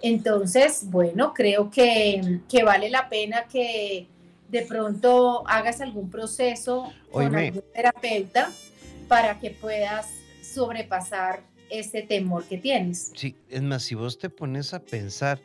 Entonces, 0.00 0.84
bueno, 0.88 1.34
creo 1.34 1.70
que, 1.70 2.40
que 2.48 2.62
vale 2.62 2.88
la 2.88 3.08
pena 3.08 3.44
que 3.50 4.06
de 4.48 4.62
pronto 4.62 5.42
hagas 5.48 5.80
algún 5.80 6.10
proceso 6.10 6.92
con 7.10 7.34
algún 7.34 7.62
terapeuta 7.74 8.50
para 9.08 9.38
que 9.38 9.50
puedas 9.50 10.08
sobrepasar 10.42 11.42
ese 11.70 12.02
temor 12.02 12.44
que 12.44 12.58
tienes. 12.58 13.12
Sí, 13.14 13.36
es 13.48 13.62
más, 13.62 13.82
si 13.82 13.94
vos 13.94 14.18
te 14.18 14.30
pones 14.30 14.74
a 14.74 14.80
pensar, 14.80 15.40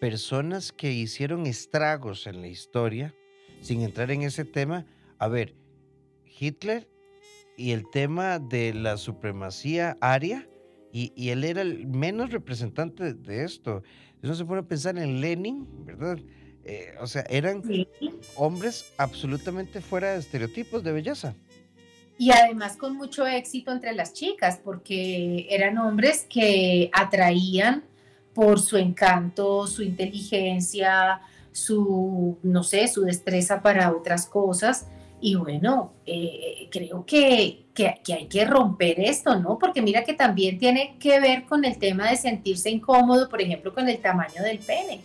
personas 0.00 0.72
que 0.72 0.92
hicieron 0.92 1.46
estragos 1.46 2.26
en 2.26 2.40
la 2.40 2.48
historia, 2.48 3.14
sin 3.60 3.82
entrar 3.82 4.10
en 4.10 4.22
ese 4.22 4.44
tema, 4.44 4.86
a 5.18 5.28
ver, 5.28 5.54
Hitler 6.24 6.88
y 7.56 7.72
el 7.72 7.88
tema 7.90 8.38
de 8.38 8.72
la 8.72 8.96
supremacía 8.96 9.98
aria, 10.00 10.48
y, 10.92 11.28
él 11.28 11.44
era 11.44 11.62
el 11.62 11.86
menos 11.86 12.32
representante 12.32 13.14
de 13.14 13.44
esto. 13.44 13.84
Uno 14.24 14.34
se 14.34 14.44
pone 14.44 14.60
a 14.60 14.64
pensar 14.66 14.98
en 14.98 15.20
Lenin, 15.20 15.68
¿verdad? 15.84 16.18
Eh, 16.64 16.94
o 17.00 17.06
sea, 17.06 17.22
eran 17.30 17.62
hombres 18.34 18.92
absolutamente 18.96 19.80
fuera 19.80 20.12
de 20.12 20.18
estereotipos 20.18 20.82
de 20.82 20.90
belleza. 20.90 21.36
Y 22.18 22.32
además 22.32 22.76
con 22.76 22.96
mucho 22.96 23.26
éxito 23.26 23.70
entre 23.70 23.94
las 23.94 24.12
chicas, 24.12 24.60
porque 24.62 25.46
eran 25.48 25.78
hombres 25.78 26.26
que 26.28 26.90
atraían 26.92 27.84
por 28.34 28.60
su 28.60 28.76
encanto, 28.76 29.66
su 29.66 29.82
inteligencia, 29.82 31.20
su, 31.52 32.38
no 32.42 32.62
sé, 32.62 32.88
su 32.88 33.02
destreza 33.02 33.62
para 33.62 33.92
otras 33.92 34.26
cosas. 34.26 34.86
Y 35.20 35.34
bueno, 35.34 35.92
eh, 36.06 36.68
creo 36.70 37.04
que, 37.04 37.64
que, 37.74 38.00
hay 38.12 38.26
que 38.26 38.44
romper 38.44 39.00
esto, 39.00 39.38
¿no? 39.38 39.58
Porque 39.58 39.82
mira 39.82 40.02
que 40.04 40.14
también 40.14 40.58
tiene 40.58 40.96
que 40.98 41.20
ver 41.20 41.44
con 41.44 41.64
el 41.64 41.78
tema 41.78 42.10
de 42.10 42.16
sentirse 42.16 42.70
incómodo, 42.70 43.28
por 43.28 43.42
ejemplo, 43.42 43.74
con 43.74 43.88
el 43.88 43.98
tamaño 43.98 44.42
del 44.42 44.58
pene. 44.58 45.00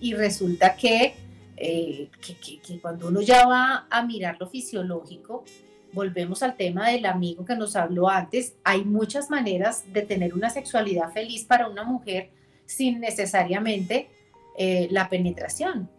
Y 0.00 0.12
resulta 0.12 0.76
que, 0.76 1.14
eh, 1.56 2.10
que, 2.20 2.60
que, 2.60 2.80
cuando 2.80 3.08
uno 3.08 3.22
ya 3.22 3.46
va 3.46 3.86
a 3.88 4.02
mirar 4.02 4.36
lo 4.38 4.46
fisiológico, 4.46 5.44
volvemos 5.92 6.42
al 6.42 6.56
tema 6.56 6.90
del 6.90 7.06
amigo 7.06 7.46
que 7.46 7.56
nos 7.56 7.76
habló 7.76 8.10
antes, 8.10 8.56
hay 8.62 8.84
muchas 8.84 9.30
maneras 9.30 9.90
de 9.90 10.02
tener 10.02 10.34
una 10.34 10.50
sexualidad 10.50 11.10
feliz 11.12 11.44
para 11.44 11.68
una 11.68 11.84
mujer 11.84 12.30
sin 12.66 13.00
necesariamente 13.00 14.08
eh, 14.58 14.88
la 14.90 15.08
penetración. 15.08 15.90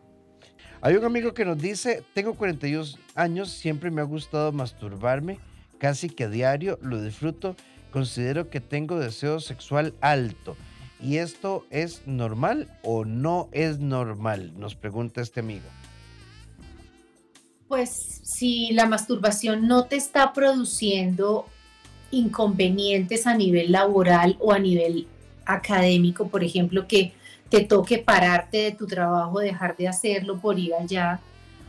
Hay 0.81 0.95
un 0.95 1.05
amigo 1.05 1.33
que 1.33 1.45
nos 1.45 1.57
dice, 1.57 2.03
tengo 2.13 2.35
41 2.35 2.83
años, 3.15 3.49
siempre 3.49 3.89
me 3.89 4.01
ha 4.01 4.05
gustado 4.05 4.51
masturbarme, 4.51 5.39
casi 5.79 6.09
que 6.09 6.25
a 6.25 6.29
diario, 6.29 6.77
lo 6.81 7.01
disfruto, 7.01 7.55
considero 7.91 8.49
que 8.49 8.61
tengo 8.61 8.99
deseo 8.99 9.39
sexual 9.39 9.95
alto. 10.01 10.55
¿Y 11.01 11.17
esto 11.17 11.65
es 11.69 12.05
normal 12.07 12.67
o 12.83 13.05
no 13.05 13.49
es 13.51 13.79
normal? 13.79 14.53
Nos 14.57 14.75
pregunta 14.75 15.21
este 15.21 15.39
amigo. 15.39 15.65
Pues 17.67 17.89
si 18.23 18.71
la 18.71 18.85
masturbación 18.85 19.67
no 19.67 19.85
te 19.85 19.95
está 19.95 20.33
produciendo 20.33 21.45
inconvenientes 22.11 23.27
a 23.27 23.35
nivel 23.35 23.71
laboral 23.71 24.37
o 24.39 24.53
a 24.53 24.59
nivel 24.59 25.07
académico, 25.47 26.27
por 26.27 26.43
ejemplo, 26.43 26.87
que 26.87 27.13
te 27.49 27.63
toque 27.63 27.97
pararte 27.97 28.57
de 28.57 28.71
tu 28.73 28.85
trabajo, 28.85 29.39
dejar 29.39 29.75
de 29.77 29.87
hacerlo 29.87 30.37
por 30.37 30.59
ir 30.59 30.73
allá, 30.73 31.19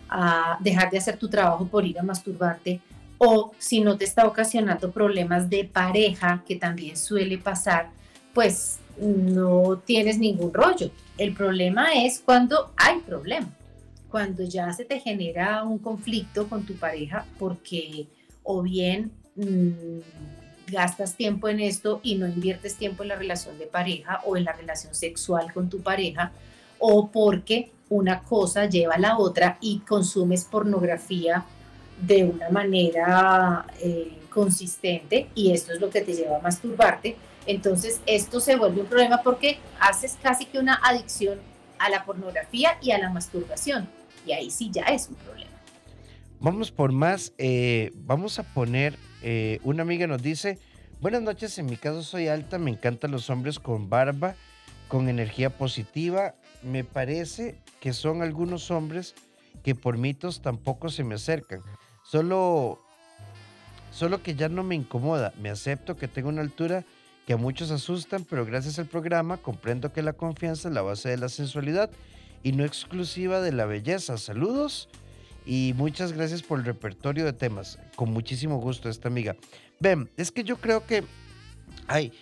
a 0.09 0.59
dejar 0.61 0.91
de 0.91 0.99
hacer 0.99 1.17
tu 1.17 1.29
trabajo 1.29 1.67
por 1.67 1.87
ir 1.87 1.99
a 1.99 2.03
masturbarte, 2.03 2.81
o 3.19 3.53
si 3.59 3.81
no 3.81 3.97
te 3.97 4.05
está 4.05 4.27
ocasionando 4.27 4.91
problemas 4.91 5.49
de 5.49 5.65
pareja, 5.65 6.43
que 6.47 6.57
también 6.57 6.97
suele 6.97 7.39
pasar, 7.39 7.91
pues 8.33 8.79
no 9.01 9.79
tienes 9.85 10.19
ningún 10.19 10.53
rollo. 10.53 10.91
El 11.17 11.35
problema 11.35 11.93
es 11.95 12.21
cuando 12.25 12.73
hay 12.77 13.01
problema, 13.01 13.49
cuando 14.09 14.45
ya 14.45 14.73
se 14.73 14.85
te 14.85 15.01
genera 15.01 15.65
un 15.65 15.79
conflicto 15.79 16.49
con 16.49 16.65
tu 16.65 16.75
pareja 16.75 17.27
porque 17.39 18.07
o 18.43 18.63
bien 18.63 19.11
mm, 19.37 19.99
gastas 20.71 21.15
tiempo 21.15 21.49
en 21.49 21.61
esto 21.61 22.01
y 22.03 22.17
no 22.17 22.27
inviertes 22.27 22.77
tiempo 22.77 23.03
en 23.03 23.11
la 23.11 23.17
relación 23.17 23.59
de 23.59 23.67
pareja 23.67 24.21
o 24.25 24.37
en 24.37 24.45
la 24.45 24.53
relación 24.53 24.95
sexual 24.95 25.53
con 25.53 25.69
tu 25.69 25.81
pareja, 25.81 26.33
o 26.79 27.09
porque 27.09 27.71
una 27.89 28.23
cosa 28.23 28.67
lleva 28.67 28.95
a 28.95 28.99
la 28.99 29.19
otra 29.19 29.59
y 29.61 29.81
consumes 29.81 30.45
pornografía 30.45 31.45
de 32.01 32.25
una 32.25 32.51
manera 32.51 33.67
eh, 33.81 34.19
consistente 34.31 35.29
y 35.35 35.53
esto 35.53 35.73
es 35.73 35.81
lo 35.81 35.91
que 35.91 36.03
te 36.03 36.15
lleva 36.15 36.37
a 36.37 36.41
masturbarte. 36.41 37.17
Entonces 37.47 38.01
esto 38.07 38.41
se 38.41 38.57
vuelve 38.57 38.83
un 38.83 38.87
problema 38.87 39.23
porque 39.23 39.59
haces 39.81 40.17
casi 40.23 40.45
que 40.45 40.59
una 40.59 40.81
adicción 40.85 41.39
a 41.79 41.89
la 41.89 42.05
pornografía 42.05 42.79
y 42.83 42.91
a 42.91 42.99
la 42.99 43.11
masturbación. 43.11 43.89
Y 44.27 44.33
ahí 44.33 44.51
sí 44.51 44.71
ya 44.71 44.85
es 44.85 45.09
un 45.09 45.15
problema. 45.15 45.48
Vamos 46.41 46.71
por 46.71 46.93
más. 46.93 47.33
Eh, 47.39 47.91
vamos 47.95 48.39
a 48.39 48.45
poner 48.45 48.97
eh, 49.23 49.59
una 49.65 49.83
amiga 49.83 50.07
nos 50.07 50.23
dice, 50.23 50.59
buenas 51.01 51.23
noches, 51.23 51.59
en 51.59 51.67
mi 51.67 51.77
caso 51.77 52.03
soy 52.03 52.29
alta, 52.29 52.59
me 52.59 52.71
encantan 52.71 53.11
los 53.11 53.29
hombres 53.29 53.59
con 53.59 53.91
barba, 53.91 54.37
con 54.87 55.09
energía 55.09 55.51
positiva. 55.51 56.37
Me 56.63 56.85
parece 56.85 57.59
que 57.81 57.93
son 57.93 58.23
algunos 58.23 58.71
hombres 58.71 59.17
que 59.65 59.75
por 59.75 59.99
mitos 59.99 60.41
tampoco 60.41 60.91
se 60.91 61.03
me 61.03 61.17
acercan. 61.17 61.61
Solo, 62.05 62.81
solo 63.91 64.23
que 64.23 64.37
ya 64.37 64.49
no 64.49 64.63
me 64.63 64.77
incomoda. 64.77 65.35
Me 65.41 65.51
acepto 65.51 65.97
que 65.97 66.07
tengo 66.07 66.29
una 66.29 66.43
altura 66.43 66.85
que 67.27 67.33
a 67.33 67.37
muchos 67.37 67.73
asustan, 67.73 68.25
pero 68.25 68.47
gracias 68.47 68.79
al 68.79 68.87
programa 68.87 69.39
comprendo 69.39 69.93
que 69.93 70.03
la 70.03 70.13
confianza 70.13 70.69
es 70.69 70.75
la 70.75 70.83
base 70.83 71.09
de 71.09 71.19
la 71.19 71.29
sensualidad 71.29 71.91
y 72.45 72.53
no 72.53 72.65
exclusiva 72.65 73.41
de 73.41 73.51
la 73.51 73.67
belleza. 73.67 74.17
Saludos 74.17 74.89
y 75.49 75.73
muchas 75.79 76.13
gracias 76.13 76.43
por 76.43 76.59
el 76.59 76.67
repertorio 76.67 77.25
de 77.25 77.33
temas. 77.33 77.79
Con 77.97 78.13
muchísimo 78.13 78.59
gusto, 78.59 78.91
esta 78.91 79.09
amiga. 79.09 79.35
Ven, 79.81 80.11
es 80.19 80.31
que 80.31 80.45
yo 80.45 80.59
creo 80.59 80.85
que, 80.85 81.05
ay, 81.87 82.13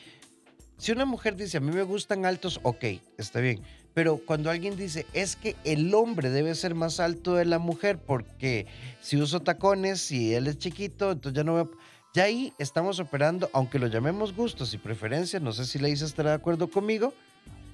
si 0.79 0.93
una 0.93 1.07
mujer 1.07 1.35
dice, 1.35 1.57
a 1.57 1.61
mí 1.61 1.73
me 1.73 1.83
gustan 1.83 2.25
altos, 2.25 2.61
ok, 2.63 2.85
está 3.19 3.41
bien. 3.41 3.63
Pero 3.95 4.19
cuando 4.25 4.49
alguien 4.49 4.77
dice, 4.77 5.07
es 5.13 5.35
que 5.35 5.57
el 5.65 5.93
hombre 5.93 6.31
debe 6.31 6.55
ser 6.55 6.77
más 6.77 7.01
alto 7.01 7.35
de 7.35 7.47
la 7.47 7.59
mujer 7.59 7.99
porque 7.99 8.69
si 9.01 9.17
uso 9.17 9.41
tacones 9.41 10.13
y 10.13 10.33
él 10.35 10.47
es 10.47 10.59
chiquito, 10.59 11.11
entonces 11.11 11.37
ya 11.37 11.43
no 11.43 11.55
veo... 11.55 11.71
Ya 12.15 12.25
ahí 12.25 12.53
estamos 12.59 13.01
operando, 13.01 13.51
aunque 13.53 13.81
lo 13.81 13.89
llamemos 13.89 14.37
gustos 14.37 14.73
y 14.73 14.79
preferencias, 14.79 15.43
no 15.43 15.53
sé 15.53 15.65
si 15.65 15.81
Leisa 15.81 16.05
estará 16.05 16.31
de 16.31 16.37
acuerdo 16.37 16.71
conmigo, 16.71 17.13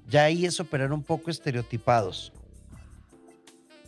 ya 0.09 0.25
ahí 0.25 0.47
es 0.47 0.59
operar 0.61 0.93
un 0.95 1.03
poco 1.03 1.31
estereotipados. 1.31 2.33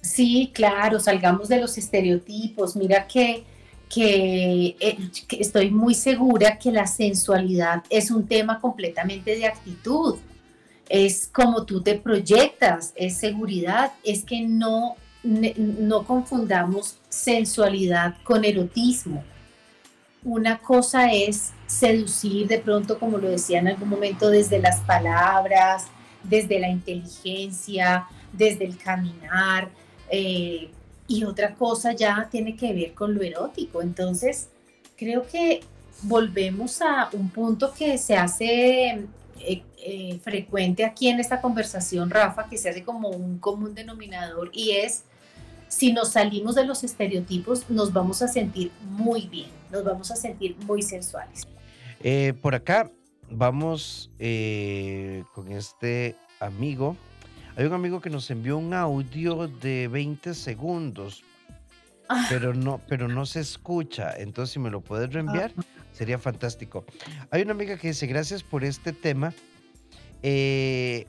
Sí, 0.04 0.50
claro, 0.52 1.00
salgamos 1.00 1.48
de 1.48 1.58
los 1.58 1.78
estereotipos. 1.78 2.76
Mira 2.76 3.06
que, 3.06 3.42
que, 3.88 4.76
eh, 4.78 4.98
estoy 5.30 5.70
muy 5.70 5.94
segura 5.94 6.58
que 6.58 6.70
la 6.70 6.86
sensualidad 6.86 7.82
es 7.88 8.10
un 8.10 8.26
tema 8.26 8.60
completamente 8.60 9.34
de 9.34 9.46
actitud. 9.46 10.16
Es 10.90 11.26
como 11.26 11.64
tú 11.64 11.80
te 11.80 11.94
proyectas, 11.94 12.92
es 12.94 13.16
seguridad, 13.16 13.92
es 14.04 14.24
que 14.24 14.42
no, 14.42 14.96
no 15.22 16.04
confundamos 16.04 16.98
sensualidad 17.08 18.16
con 18.24 18.44
erotismo. 18.44 19.24
Una 20.22 20.58
cosa 20.58 21.10
es 21.12 21.52
seducir 21.66 22.46
de 22.46 22.58
pronto, 22.58 22.98
como 22.98 23.16
lo 23.16 23.30
decía 23.30 23.60
en 23.60 23.68
algún 23.68 23.88
momento, 23.88 24.28
desde 24.28 24.58
las 24.58 24.80
palabras, 24.80 25.86
desde 26.22 26.60
la 26.60 26.68
inteligencia, 26.68 28.06
desde 28.34 28.66
el 28.66 28.76
caminar, 28.76 29.70
eh, 30.16 30.70
y 31.08 31.24
otra 31.24 31.56
cosa 31.56 31.92
ya 31.92 32.28
tiene 32.30 32.54
que 32.56 32.72
ver 32.72 32.94
con 32.94 33.14
lo 33.14 33.22
erótico. 33.22 33.82
Entonces, 33.82 34.48
creo 34.96 35.26
que 35.26 35.60
volvemos 36.02 36.80
a 36.80 37.10
un 37.12 37.30
punto 37.30 37.74
que 37.74 37.98
se 37.98 38.16
hace 38.16 39.06
eh, 39.40 39.62
eh, 39.78 40.20
frecuente 40.22 40.84
aquí 40.84 41.08
en 41.08 41.18
esta 41.18 41.40
conversación, 41.40 42.10
Rafa, 42.10 42.48
que 42.48 42.56
se 42.56 42.70
hace 42.70 42.84
como 42.84 43.08
un 43.08 43.38
común 43.38 43.74
denominador 43.74 44.50
y 44.52 44.70
es 44.70 45.02
si 45.66 45.92
nos 45.92 46.12
salimos 46.12 46.54
de 46.54 46.64
los 46.64 46.84
estereotipos, 46.84 47.68
nos 47.68 47.92
vamos 47.92 48.22
a 48.22 48.28
sentir 48.28 48.70
muy 48.82 49.26
bien, 49.26 49.50
nos 49.72 49.82
vamos 49.82 50.12
a 50.12 50.16
sentir 50.16 50.56
muy 50.64 50.82
sensuales. 50.82 51.48
Por 52.40 52.54
acá 52.54 52.88
vamos 53.28 54.10
con 55.34 55.50
este 55.50 56.14
amigo. 56.38 56.96
Hay 57.56 57.66
un 57.66 57.72
amigo 57.72 58.00
que 58.00 58.10
nos 58.10 58.28
envió 58.32 58.58
un 58.58 58.74
audio 58.74 59.46
de 59.46 59.86
20 59.86 60.34
segundos, 60.34 61.22
ah. 62.08 62.26
pero 62.28 62.52
no, 62.52 62.80
pero 62.88 63.06
no 63.06 63.26
se 63.26 63.40
escucha. 63.40 64.12
Entonces, 64.16 64.54
si 64.54 64.58
me 64.58 64.70
lo 64.70 64.80
puedes 64.80 65.12
reenviar, 65.12 65.52
ah. 65.56 65.62
sería 65.92 66.18
fantástico. 66.18 66.84
Hay 67.30 67.42
una 67.42 67.52
amiga 67.52 67.76
que 67.76 67.88
dice, 67.88 68.08
gracias 68.08 68.42
por 68.42 68.64
este 68.64 68.92
tema. 68.92 69.32
Eh, 70.24 71.06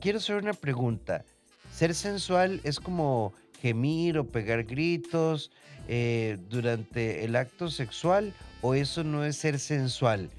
quiero 0.00 0.18
hacer 0.18 0.36
una 0.36 0.54
pregunta. 0.54 1.24
¿Ser 1.72 1.94
sensual 1.94 2.60
es 2.64 2.80
como 2.80 3.32
gemir 3.60 4.18
o 4.18 4.26
pegar 4.26 4.64
gritos 4.64 5.52
eh, 5.86 6.36
durante 6.48 7.24
el 7.24 7.36
acto 7.36 7.70
sexual 7.70 8.34
o 8.60 8.74
eso 8.74 9.04
no 9.04 9.24
es 9.24 9.36
ser 9.36 9.60
sensual? 9.60 10.30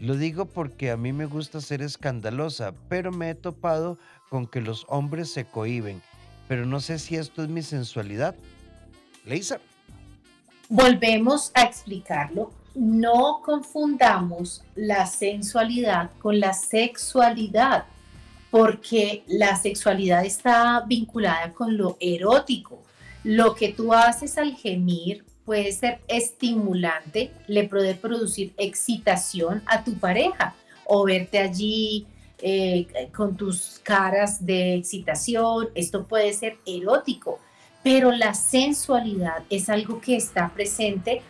Lo 0.00 0.16
digo 0.16 0.46
porque 0.46 0.90
a 0.90 0.96
mí 0.96 1.12
me 1.12 1.26
gusta 1.26 1.60
ser 1.60 1.82
escandalosa, 1.82 2.72
pero 2.88 3.12
me 3.12 3.30
he 3.30 3.34
topado 3.34 3.98
con 4.30 4.46
que 4.46 4.62
los 4.62 4.86
hombres 4.88 5.30
se 5.30 5.44
cohiben. 5.44 6.00
Pero 6.48 6.64
no 6.64 6.80
sé 6.80 6.98
si 6.98 7.16
esto 7.16 7.42
es 7.42 7.50
mi 7.50 7.62
sensualidad. 7.62 8.34
Leisa. 9.26 9.60
Volvemos 10.70 11.52
a 11.54 11.64
explicarlo. 11.64 12.50
No 12.74 13.42
confundamos 13.44 14.64
la 14.74 15.04
sensualidad 15.04 16.10
con 16.18 16.40
la 16.40 16.54
sexualidad 16.54 17.84
porque 18.50 19.22
la 19.26 19.54
sexualidad 19.56 20.24
está 20.24 20.82
vinculada 20.86 21.52
con 21.52 21.76
lo 21.76 21.98
erótico. 22.00 22.82
Lo 23.22 23.54
que 23.54 23.72
tú 23.72 23.92
haces 23.92 24.38
al 24.38 24.56
gemir 24.56 25.24
puede 25.50 25.72
ser 25.72 25.98
estimulante, 26.06 27.32
le 27.48 27.66
puede 27.66 27.96
producir 27.96 28.52
excitación 28.56 29.64
a 29.66 29.82
tu 29.82 29.94
pareja 29.94 30.54
o 30.84 31.02
verte 31.02 31.40
allí 31.40 32.06
eh, 32.38 32.86
con 33.12 33.36
tus 33.36 33.80
caras 33.82 34.46
de 34.46 34.76
excitación, 34.76 35.70
esto 35.74 36.04
puede 36.04 36.32
ser 36.34 36.58
erótico, 36.64 37.40
pero 37.82 38.12
la 38.12 38.32
sensualidad 38.34 39.42
es 39.50 39.68
algo 39.68 40.00
que 40.00 40.14
está 40.14 40.50
presente 40.50 41.20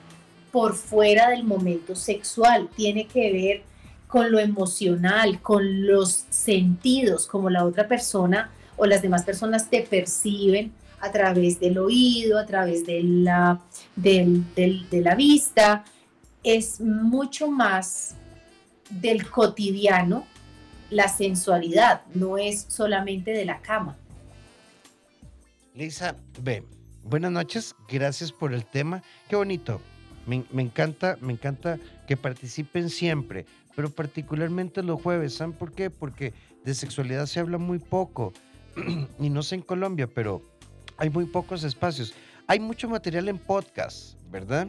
por 0.52 0.74
fuera 0.74 1.30
del 1.30 1.44
momento 1.44 1.96
sexual, 1.96 2.68
tiene 2.76 3.06
que 3.06 3.32
ver 3.32 3.62
con 4.06 4.30
lo 4.30 4.38
emocional, 4.38 5.40
con 5.40 5.86
los 5.86 6.26
sentidos, 6.28 7.26
como 7.26 7.48
la 7.48 7.64
otra 7.64 7.88
persona 7.88 8.50
o 8.76 8.84
las 8.84 9.00
demás 9.00 9.24
personas 9.24 9.70
te 9.70 9.80
perciben 9.80 10.72
a 11.00 11.10
través 11.10 11.60
del 11.60 11.78
oído, 11.78 12.38
a 12.38 12.46
través 12.46 12.86
de 12.86 13.02
la, 13.02 13.60
de 13.96 14.84
la 15.02 15.14
vista. 15.14 15.84
Es 16.42 16.80
mucho 16.80 17.50
más 17.50 18.14
del 18.90 19.28
cotidiano 19.30 20.26
la 20.90 21.08
sensualidad, 21.08 22.02
no 22.14 22.36
es 22.36 22.66
solamente 22.68 23.30
de 23.30 23.44
la 23.44 23.60
cama. 23.60 23.96
Lisa, 25.74 26.16
ve, 26.42 26.64
buenas 27.04 27.30
noches, 27.30 27.76
gracias 27.88 28.32
por 28.32 28.52
el 28.52 28.64
tema, 28.64 29.02
qué 29.28 29.36
bonito. 29.36 29.80
Me, 30.26 30.44
me, 30.50 30.62
encanta, 30.62 31.16
me 31.20 31.32
encanta 31.32 31.78
que 32.08 32.16
participen 32.16 32.90
siempre 32.90 33.46
pero 33.80 33.90
particularmente 33.90 34.82
los 34.82 35.00
jueves. 35.00 35.34
¿Saben 35.34 35.54
por 35.54 35.72
qué? 35.72 35.88
Porque 35.90 36.34
de 36.64 36.74
sexualidad 36.74 37.24
se 37.24 37.40
habla 37.40 37.58
muy 37.58 37.78
poco. 37.78 38.32
y 39.18 39.30
no 39.30 39.42
sé 39.42 39.56
en 39.56 39.62
Colombia, 39.62 40.06
pero 40.06 40.42
hay 41.00 41.08
muy 41.08 41.24
pocos 41.24 41.64
espacios. 41.64 42.12
Hay 42.46 42.60
mucho 42.60 42.86
material 42.88 43.28
en 43.28 43.38
podcast, 43.38 44.20
¿verdad? 44.30 44.68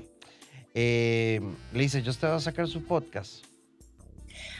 Eh, 0.73 1.41
le 1.73 1.81
dice, 1.81 2.01
¿yo 2.01 2.09
estaba 2.09 2.37
a 2.37 2.39
sacar 2.39 2.67
su 2.69 2.85
podcast? 2.85 3.43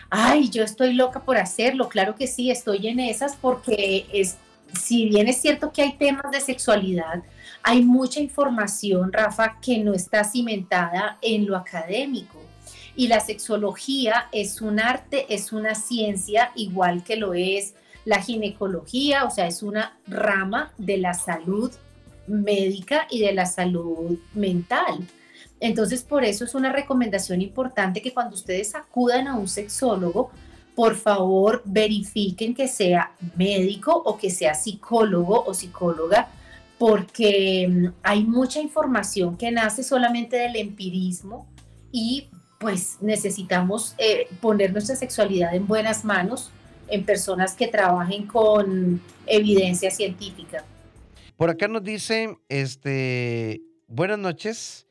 Ay, 0.10 0.50
yo 0.50 0.64
estoy 0.64 0.94
loca 0.94 1.24
por 1.24 1.38
hacerlo. 1.38 1.88
Claro 1.88 2.16
que 2.16 2.28
sí, 2.28 2.52
estoy 2.52 2.88
en 2.88 3.00
esas 3.00 3.38
porque 3.38 4.06
es, 4.12 4.36
si 4.78 5.08
bien 5.08 5.30
es 5.30 5.42
cierto 5.42 5.72
que 5.72 5.82
hay 5.82 5.94
temas 5.94 6.30
de 6.30 6.42
sexualidad, 6.42 7.24
hay 7.64 7.86
mucha 7.86 8.20
información, 8.20 9.14
Rafa, 9.14 9.58
que 9.62 9.78
no 9.78 9.94
está 9.94 10.26
cimentada 10.26 11.18
en 11.22 11.46
lo 11.46 11.56
académico. 11.56 12.42
Y 12.98 13.08
la 13.08 13.22
sexología 13.22 14.28
es 14.34 14.60
un 14.60 14.82
arte, 14.82 15.34
es 15.34 15.54
una 15.54 15.74
ciencia, 15.76 16.52
igual 16.56 17.06
que 17.06 17.16
lo 17.16 17.34
es 17.34 17.76
la 18.06 18.22
ginecología, 18.22 19.26
o 19.26 19.30
sea, 19.30 19.48
es 19.48 19.64
una 19.64 19.98
rama 20.08 20.74
de 20.78 20.98
la 20.98 21.14
salud 21.14 21.72
médica 22.28 23.08
y 23.10 23.20
de 23.20 23.34
la 23.34 23.46
salud 23.46 24.18
mental. 24.34 25.08
Entonces, 25.60 26.04
por 26.04 26.24
eso 26.24 26.44
es 26.44 26.56
una 26.56 26.72
recomendación 26.72 27.42
importante 27.42 28.02
que 28.02 28.14
cuando 28.14 28.36
ustedes 28.36 28.74
acudan 28.74 29.28
a 29.28 29.36
un 29.36 29.48
sexólogo, 29.48 30.32
por 30.76 30.96
favor 30.96 31.62
verifiquen 31.66 32.56
que 32.56 32.68
sea 32.68 33.12
médico 33.36 33.92
o 34.06 34.18
que 34.18 34.30
sea 34.30 34.56
psicólogo 34.56 35.44
o 35.46 35.54
psicóloga, 35.54 36.30
porque 36.80 37.68
mm, 37.70 37.88
hay 38.02 38.24
mucha 38.24 38.60
información 38.60 39.38
que 39.38 39.52
nace 39.52 39.84
solamente 39.84 40.38
del 40.38 40.56
empirismo 40.56 41.48
y 41.92 42.30
pues 42.60 42.98
necesitamos 43.02 43.96
eh, 43.98 44.28
poner 44.40 44.72
nuestra 44.72 44.96
sexualidad 44.96 45.54
en 45.54 45.68
buenas 45.68 46.06
manos, 46.06 46.52
en 46.92 47.06
personas 47.06 47.56
que 47.56 47.68
trabajen 47.68 48.28
con 48.28 49.02
evidencia 49.26 49.90
científica. 49.90 50.64
Por 51.38 51.50
acá 51.50 51.68
nos 51.68 51.84
dice, 51.84 52.38
este, 52.50 53.62
buenas 53.88 54.20
noches. 54.20 54.86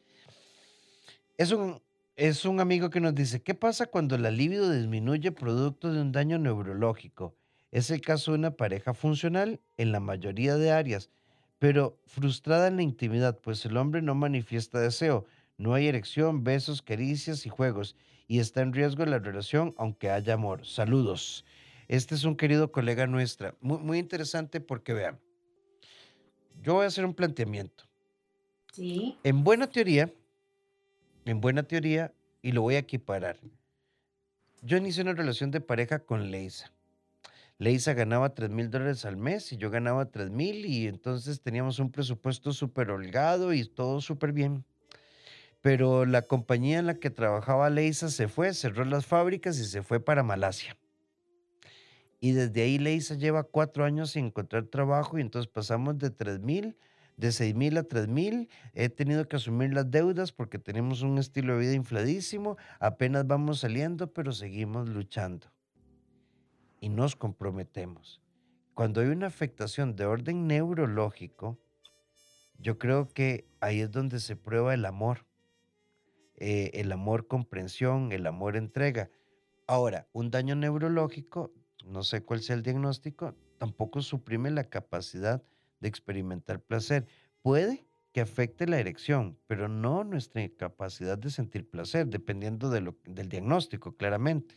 Es 1.38 1.52
un, 1.52 1.80
es 2.16 2.44
un 2.44 2.60
amigo 2.60 2.90
que 2.90 3.00
nos 3.00 3.14
dice, 3.14 3.42
¿qué 3.42 3.54
pasa 3.54 3.86
cuando 3.86 4.18
la 4.18 4.30
libido 4.30 4.70
disminuye 4.70 5.30
producto 5.30 5.92
de 5.92 6.00
un 6.00 6.10
daño 6.10 6.38
neurológico? 6.38 7.34
Es 7.70 7.90
el 7.90 8.00
caso 8.00 8.32
de 8.32 8.38
una 8.38 8.50
pareja 8.56 8.94
funcional 8.94 9.60
en 9.76 9.92
la 9.92 10.00
mayoría 10.00 10.56
de 10.56 10.72
áreas, 10.72 11.10
pero 11.60 11.98
frustrada 12.06 12.66
en 12.66 12.76
la 12.76 12.82
intimidad, 12.82 13.38
pues 13.38 13.64
el 13.64 13.76
hombre 13.76 14.02
no 14.02 14.14
manifiesta 14.14 14.80
deseo 14.80 15.26
no 15.60 15.74
hay 15.74 15.88
erección, 15.88 16.42
besos, 16.42 16.80
caricias 16.80 17.44
y 17.44 17.50
juegos. 17.50 17.94
Y 18.26 18.38
está 18.38 18.62
en 18.62 18.72
riesgo 18.72 19.04
la 19.04 19.18
relación 19.18 19.74
aunque 19.76 20.08
haya 20.10 20.32
amor. 20.32 20.64
Saludos. 20.64 21.44
Este 21.90 22.14
es 22.14 22.22
un 22.22 22.36
querido 22.36 22.70
colega 22.70 23.08
nuestra. 23.08 23.56
Muy, 23.60 23.78
muy 23.78 23.98
interesante 23.98 24.60
porque 24.60 24.92
vean, 24.92 25.18
yo 26.62 26.74
voy 26.74 26.84
a 26.84 26.86
hacer 26.86 27.04
un 27.04 27.14
planteamiento. 27.14 27.82
Sí. 28.72 29.18
En 29.24 29.42
buena 29.42 29.68
teoría, 29.68 30.08
en 31.24 31.40
buena 31.40 31.64
teoría, 31.64 32.14
y 32.42 32.52
lo 32.52 32.62
voy 32.62 32.76
a 32.76 32.78
equiparar. 32.78 33.40
Yo 34.62 34.76
inicié 34.76 35.02
una 35.02 35.14
relación 35.14 35.50
de 35.50 35.60
pareja 35.60 35.98
con 35.98 36.30
Leisa. 36.30 36.72
Leisa 37.58 37.92
ganaba 37.92 38.36
3 38.36 38.50
mil 38.50 38.70
dólares 38.70 39.04
al 39.04 39.16
mes 39.16 39.52
y 39.52 39.56
yo 39.56 39.68
ganaba 39.68 40.12
3 40.12 40.30
mil 40.30 40.66
y 40.66 40.86
entonces 40.86 41.40
teníamos 41.40 41.80
un 41.80 41.90
presupuesto 41.90 42.52
súper 42.52 42.92
holgado 42.92 43.52
y 43.52 43.64
todo 43.64 44.00
súper 44.00 44.32
bien 44.32 44.64
pero 45.60 46.06
la 46.06 46.22
compañía 46.22 46.78
en 46.78 46.86
la 46.86 46.94
que 46.94 47.10
trabajaba 47.10 47.68
Leisa 47.68 48.08
se 48.08 48.28
fue, 48.28 48.54
cerró 48.54 48.84
las 48.84 49.04
fábricas 49.04 49.58
y 49.58 49.66
se 49.66 49.82
fue 49.82 50.00
para 50.00 50.22
Malasia. 50.22 50.76
Y 52.20 52.32
desde 52.32 52.62
ahí 52.62 52.78
Leisa 52.78 53.14
lleva 53.14 53.44
cuatro 53.44 53.84
años 53.84 54.10
sin 54.10 54.26
encontrar 54.26 54.66
trabajo 54.66 55.18
y 55.18 55.22
entonces 55.22 55.50
pasamos 55.50 55.98
de 55.98 56.10
3 56.10 56.40
mil, 56.40 56.76
de 57.16 57.32
6 57.32 57.54
mil 57.54 57.78
a 57.78 57.82
3 57.82 58.08
mil. 58.08 58.48
He 58.74 58.90
tenido 58.90 59.26
que 59.26 59.36
asumir 59.36 59.72
las 59.72 59.90
deudas 59.90 60.32
porque 60.32 60.58
tenemos 60.58 61.02
un 61.02 61.18
estilo 61.18 61.54
de 61.54 61.60
vida 61.60 61.74
infladísimo. 61.74 62.56
Apenas 62.78 63.26
vamos 63.26 63.60
saliendo, 63.60 64.12
pero 64.12 64.32
seguimos 64.32 64.88
luchando. 64.88 65.46
Y 66.80 66.90
nos 66.90 67.16
comprometemos. 67.16 68.20
Cuando 68.74 69.00
hay 69.00 69.08
una 69.08 69.26
afectación 69.26 69.96
de 69.96 70.04
orden 70.04 70.46
neurológico, 70.46 71.58
yo 72.58 72.78
creo 72.78 73.08
que 73.08 73.46
ahí 73.60 73.80
es 73.80 73.90
donde 73.90 74.20
se 74.20 74.36
prueba 74.36 74.74
el 74.74 74.84
amor 74.84 75.26
eh, 76.40 76.70
el 76.80 76.90
amor 76.90 77.26
comprensión, 77.26 78.12
el 78.12 78.26
amor 78.26 78.56
entrega. 78.56 79.10
Ahora, 79.66 80.08
un 80.12 80.30
daño 80.30 80.54
neurológico, 80.56 81.52
no 81.90 82.02
sé 82.02 82.22
cuál 82.22 82.40
sea 82.40 82.56
el 82.56 82.62
diagnóstico, 82.62 83.34
tampoco 83.58 84.00
suprime 84.00 84.50
la 84.50 84.64
capacidad 84.64 85.42
de 85.80 85.88
experimentar 85.88 86.60
placer. 86.60 87.06
Puede 87.42 87.84
que 88.12 88.20
afecte 88.20 88.66
la 88.66 88.78
erección, 88.78 89.38
pero 89.46 89.68
no 89.68 90.04
nuestra 90.04 90.48
capacidad 90.48 91.18
de 91.18 91.30
sentir 91.30 91.68
placer, 91.68 92.06
dependiendo 92.06 92.70
de 92.70 92.80
lo, 92.80 92.96
del 93.04 93.28
diagnóstico, 93.28 93.96
claramente. 93.96 94.54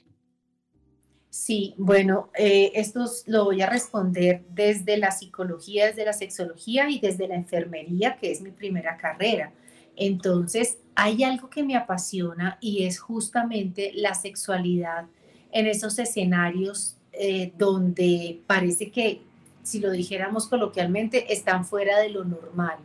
Sí, 1.30 1.74
bueno, 1.78 2.30
eh, 2.38 2.72
esto 2.76 3.06
lo 3.26 3.46
voy 3.46 3.62
a 3.62 3.70
responder 3.70 4.46
desde 4.50 4.98
la 4.98 5.12
psicología, 5.12 5.88
desde 5.88 6.06
la 6.06 6.14
sexología 6.14 6.90
y 6.90 7.00
desde 7.00 7.28
la 7.28 7.36
enfermería, 7.36 8.18
que 8.18 8.32
es 8.32 8.42
mi 8.42 8.52
primera 8.52 8.98
carrera. 8.98 9.52
Entonces, 9.96 10.78
hay 10.96 11.24
algo 11.24 11.50
que 11.50 11.64
me 11.64 11.76
apasiona 11.76 12.58
y 12.62 12.86
es 12.86 13.00
justamente 13.00 13.92
la 13.96 14.14
sexualidad 14.14 15.08
en 15.52 15.68
esos 15.68 15.98
escenarios 16.00 16.93
eh, 17.14 17.54
donde 17.58 18.42
parece 18.48 18.92
que 18.92 19.22
si 19.64 19.80
lo 19.80 19.92
dijéramos 19.92 20.48
coloquialmente, 20.48 21.34
están 21.34 21.66
fuera 21.66 22.00
de 22.00 22.10
lo 22.10 22.26
normal. 22.26 22.78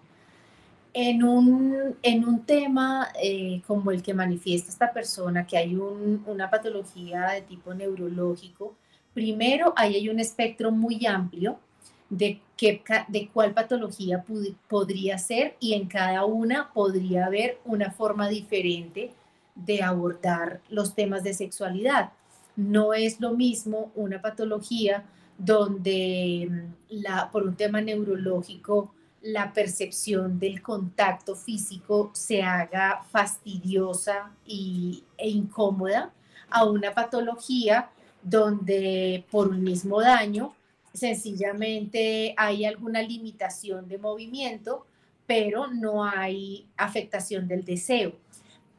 En 0.95 1.23
un, 1.23 1.97
en 2.03 2.25
un 2.25 2.45
tema 2.45 3.09
eh, 3.21 3.61
como 3.67 3.91
el 3.91 4.03
que 4.03 4.15
manifiesta 4.15 4.71
esta 4.71 4.93
persona, 4.93 5.47
que 5.47 5.59
hay 5.59 5.75
una 5.75 6.49
patología 6.49 7.29
de 7.31 7.43
tipo 7.43 7.75
neurológico, 7.75 8.75
primero 9.13 9.75
ahí 9.77 9.97
hay 9.97 10.09
un 10.09 10.21
espectro 10.21 10.71
muy 10.71 11.05
amplio 11.07 11.59
de, 12.09 12.41
qué, 12.57 12.83
de 13.09 13.29
cuál 13.29 13.53
patología 13.53 14.25
podría 14.69 15.19
ser 15.19 15.57
y 15.61 15.75
en 15.75 15.87
cada 15.89 16.25
una 16.25 16.73
podría 16.73 17.27
haber 17.27 17.59
una 17.65 17.91
forma 17.91 18.29
diferente 18.29 19.11
de 19.55 19.83
abordar 19.83 20.61
los 20.71 20.95
temas 20.95 21.23
de 21.23 21.35
sexualidad. 21.35 22.13
No 22.59 22.93
es 22.93 23.21
lo 23.21 23.35
mismo 23.35 23.93
una 23.95 24.21
patología 24.21 25.05
donde 25.39 26.49
mm, 26.51 27.03
la, 27.03 27.31
por 27.31 27.45
un 27.45 27.55
tema 27.55 27.81
neurológico 27.81 28.93
la 29.23 29.53
percepción 29.53 30.41
del 30.41 30.61
contacto 30.61 31.37
físico 31.37 32.11
se 32.15 32.43
haga 32.43 33.05
fastidiosa 33.13 34.33
y, 34.45 35.05
e 35.17 35.29
incómoda 35.29 36.13
a 36.51 36.65
una 36.65 36.93
patología 36.93 37.91
donde 38.23 39.25
por 39.31 39.49
un 39.49 39.63
mismo 39.63 40.01
daño 40.01 40.53
sencillamente 40.93 42.35
hay 42.37 42.65
alguna 42.65 43.03
limitación 43.03 43.89
de 43.89 43.99
movimiento, 43.99 44.85
pero 45.29 45.69
no 45.69 46.05
hay 46.05 46.67
afectación 46.77 47.47
del 47.47 47.65
deseo. 47.65 48.15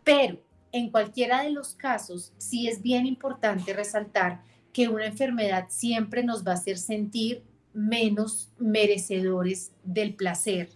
Pero 0.03 0.37
en 0.71 0.89
cualquiera 0.89 1.43
de 1.43 1.51
los 1.51 1.75
casos, 1.75 2.33
sí 2.37 2.67
es 2.67 2.81
bien 2.81 3.05
importante 3.05 3.73
resaltar 3.73 4.41
que 4.73 4.87
una 4.87 5.05
enfermedad 5.05 5.65
siempre 5.69 6.23
nos 6.23 6.45
va 6.45 6.51
a 6.51 6.55
hacer 6.55 6.77
sentir 6.77 7.43
menos 7.73 8.49
merecedores 8.57 9.71
del 9.83 10.13
placer. 10.13 10.69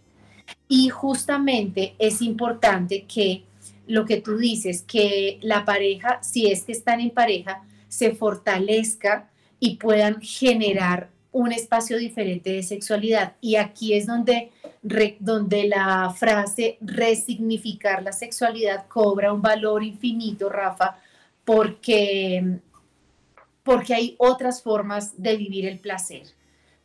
Y 0.67 0.89
justamente 0.89 1.95
es 1.99 2.21
importante 2.21 3.05
que 3.05 3.43
lo 3.87 4.05
que 4.05 4.21
tú 4.21 4.37
dices, 4.37 4.83
que 4.83 5.39
la 5.41 5.65
pareja, 5.65 6.21
si 6.23 6.51
es 6.51 6.63
que 6.63 6.71
están 6.71 6.99
en 6.99 7.11
pareja, 7.11 7.63
se 7.87 8.15
fortalezca 8.15 9.29
y 9.59 9.75
puedan 9.75 10.21
generar 10.21 11.09
un 11.34 11.51
espacio 11.51 11.97
diferente 11.97 12.51
de 12.51 12.63
sexualidad. 12.63 13.34
Y 13.41 13.57
aquí 13.57 13.93
es 13.93 14.05
donde, 14.05 14.51
donde 15.19 15.67
la 15.67 16.13
frase 16.17 16.77
resignificar 16.79 18.01
la 18.01 18.13
sexualidad 18.13 18.88
cobra 18.88 19.34
un 19.34 19.41
valor 19.41 19.84
infinito, 19.84 20.47
Rafa, 20.47 20.97
porque, 21.43 22.59
porque 23.63 23.93
hay 23.93 24.15
otras 24.17 24.61
formas 24.61 25.21
de 25.21 25.36
vivir 25.36 25.65
el 25.65 25.79
placer, 25.79 26.23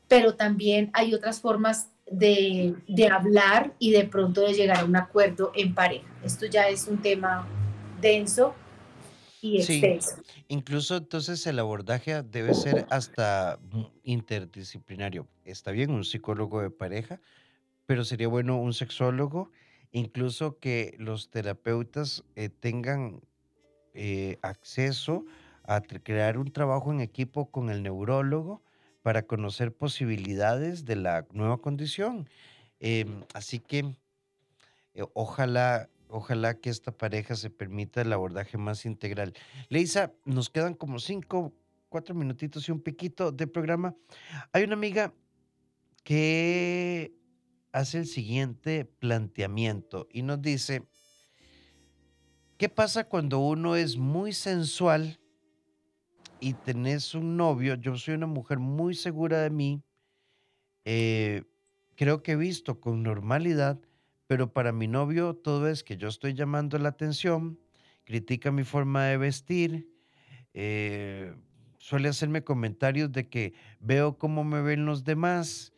pero 0.09 0.35
también 0.35 0.91
hay 0.95 1.15
otras 1.15 1.41
formas 1.41 1.91
de, 2.11 2.75
de 2.89 3.09
hablar 3.09 3.75
y 3.79 3.93
de 3.93 4.05
pronto 4.05 4.41
de 4.41 4.55
llegar 4.55 4.79
a 4.79 4.85
un 4.85 4.97
acuerdo 4.97 5.53
en 5.55 5.75
pareja. 5.75 6.09
Esto 6.25 6.47
ya 6.47 6.69
es 6.69 6.89
un 6.89 7.03
tema 7.03 7.47
denso, 8.01 8.55
y 9.41 9.63
Sí, 9.63 9.81
incluso 10.49 10.97
entonces 10.97 11.47
el 11.47 11.59
abordaje 11.59 12.23
debe 12.23 12.55
ser 12.55 12.87
hasta 12.91 13.59
interdisciplinario. 14.03 15.29
Está 15.45 15.71
bien 15.71 15.91
un 15.91 16.05
psicólogo 16.05 16.61
de 16.63 16.71
pareja, 16.71 17.21
pero 17.87 18.05
sería 18.05 18.29
bueno 18.29 18.59
un 18.59 18.73
sexólogo, 18.75 19.51
incluso 19.93 20.59
que 20.59 20.95
los 20.99 21.31
terapeutas 21.31 22.25
eh, 22.37 22.49
tengan 22.49 23.21
eh, 23.95 24.39
acceso 24.43 25.25
a 25.65 25.81
crear 25.83 26.39
un 26.39 26.51
trabajo 26.51 26.93
en 26.93 27.01
equipo 27.01 27.51
con 27.51 27.69
el 27.69 27.83
neurólogo 27.83 28.63
para 29.03 29.23
conocer 29.23 29.73
posibilidades 29.73 30.85
de 30.85 30.97
la 30.97 31.27
nueva 31.33 31.59
condición. 31.59 32.29
Em, 32.81 33.25
así 33.35 33.59
que 33.59 33.97
eh, 34.95 35.05
ojalá 35.15 35.89
Ojalá 36.09 36.55
que 36.55 36.71
esta 36.71 36.91
pareja 36.91 37.37
se 37.37 37.51
permita 37.51 38.01
el 38.01 38.13
abordaje 38.13 38.57
más 38.57 38.87
integral. 38.87 39.35
Leisa, 39.69 40.13
nos 40.25 40.49
quedan 40.49 40.75
como 40.75 40.99
cinco, 40.99 41.55
cuatro 41.89 42.15
minutitos 42.15 42.69
y 42.69 42.73
un 42.73 42.81
piquito 42.81 43.31
de 43.31 43.47
programa. 43.47 43.95
Hay 44.53 44.65
una 44.65 44.75
amiga 44.75 45.13
que 46.05 47.13
hace 47.73 47.99
el 47.99 48.07
siguiente 48.07 48.87
planteamiento 48.87 50.09
y 50.11 50.23
nos 50.23 50.41
dice, 50.41 50.89
¿qué 52.57 52.71
pasa 52.71 53.05
cuando 53.05 53.41
uno 53.41 53.77
es 53.77 53.99
muy 53.99 54.33
sensual 54.33 55.21
y 56.41 56.55
tenés 56.55 57.15
un 57.15 57.37
novio? 57.37 57.75
Yo 57.75 57.97
soy 57.99 58.15
una 58.15 58.27
mujer 58.27 58.59
muy 58.59 58.95
segura 58.95 59.43
de 59.43 59.51
mí. 59.51 59.83
Eh, 60.87 61.43
creo 61.97 62.23
que 62.23 62.33
he 62.33 62.37
visto 62.37 62.81
con 62.81 63.03
normalidad 63.03 63.79
pero 64.29 64.53
para 64.53 64.73
mi 64.73 64.87
novio 64.87 65.35
todo 65.35 65.69
es 65.69 65.83
que 65.83 65.97
yo 65.97 66.07
estoy 66.07 66.35
llamando 66.35 66.79
la 66.79 66.91
atención, 66.91 67.59
critica 68.05 68.53
mi 68.53 68.63
forma 68.63 69.07
de 69.07 69.17
vestir, 69.17 69.89
eh, 70.53 71.35
suele 71.79 72.11
hacerme 72.11 72.45
comentarios 72.45 73.11
de 73.11 73.29
que 73.29 73.55
veo 73.81 74.19
cómo 74.19 74.45
me 74.45 74.61
ven 74.61 74.85
los 74.85 75.03
demás, 75.03 75.73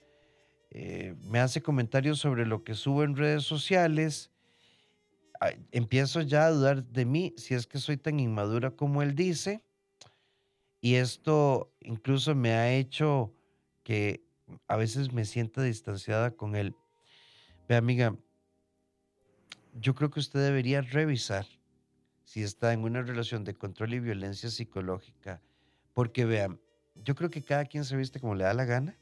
eh, 0.70 1.14
me 1.22 1.38
hace 1.38 1.62
comentarios 1.62 2.18
sobre 2.18 2.44
lo 2.44 2.64
que 2.64 2.74
subo 2.74 3.04
en 3.04 3.16
redes 3.16 3.44
sociales. 3.44 4.32
Empiezo 5.70 6.20
ya 6.20 6.46
a 6.46 6.50
dudar 6.50 6.84
de 6.84 7.04
mí 7.04 7.34
si 7.36 7.54
es 7.54 7.66
que 7.66 7.78
soy 7.78 7.96
tan 7.96 8.18
inmadura 8.18 8.72
como 8.72 9.00
él 9.02 9.14
dice. 9.14 9.62
Y 10.80 10.94
esto 10.94 11.72
incluso 11.80 12.34
me 12.34 12.52
ha 12.52 12.72
hecho 12.72 13.32
que 13.84 14.24
a 14.66 14.76
veces 14.76 15.12
me 15.12 15.24
sienta 15.24 15.62
distanciada 15.62 16.32
con 16.32 16.56
él. 16.56 16.74
Ve, 17.68 17.76
amiga, 17.76 18.16
yo 19.74 19.94
creo 19.94 20.10
que 20.10 20.20
usted 20.20 20.40
debería 20.40 20.80
revisar 20.80 21.46
si 22.24 22.42
está 22.42 22.72
en 22.72 22.84
una 22.84 23.02
relación 23.02 23.44
de 23.44 23.54
control 23.54 23.94
y 23.94 24.00
violencia 24.00 24.50
psicológica, 24.50 25.40
porque 25.94 26.24
vean, 26.24 26.60
yo 26.94 27.14
creo 27.14 27.30
que 27.30 27.42
cada 27.42 27.64
quien 27.64 27.84
se 27.84 27.96
viste 27.96 28.20
como 28.20 28.34
le 28.34 28.44
da 28.44 28.54
la 28.54 28.64
gana, 28.64 28.96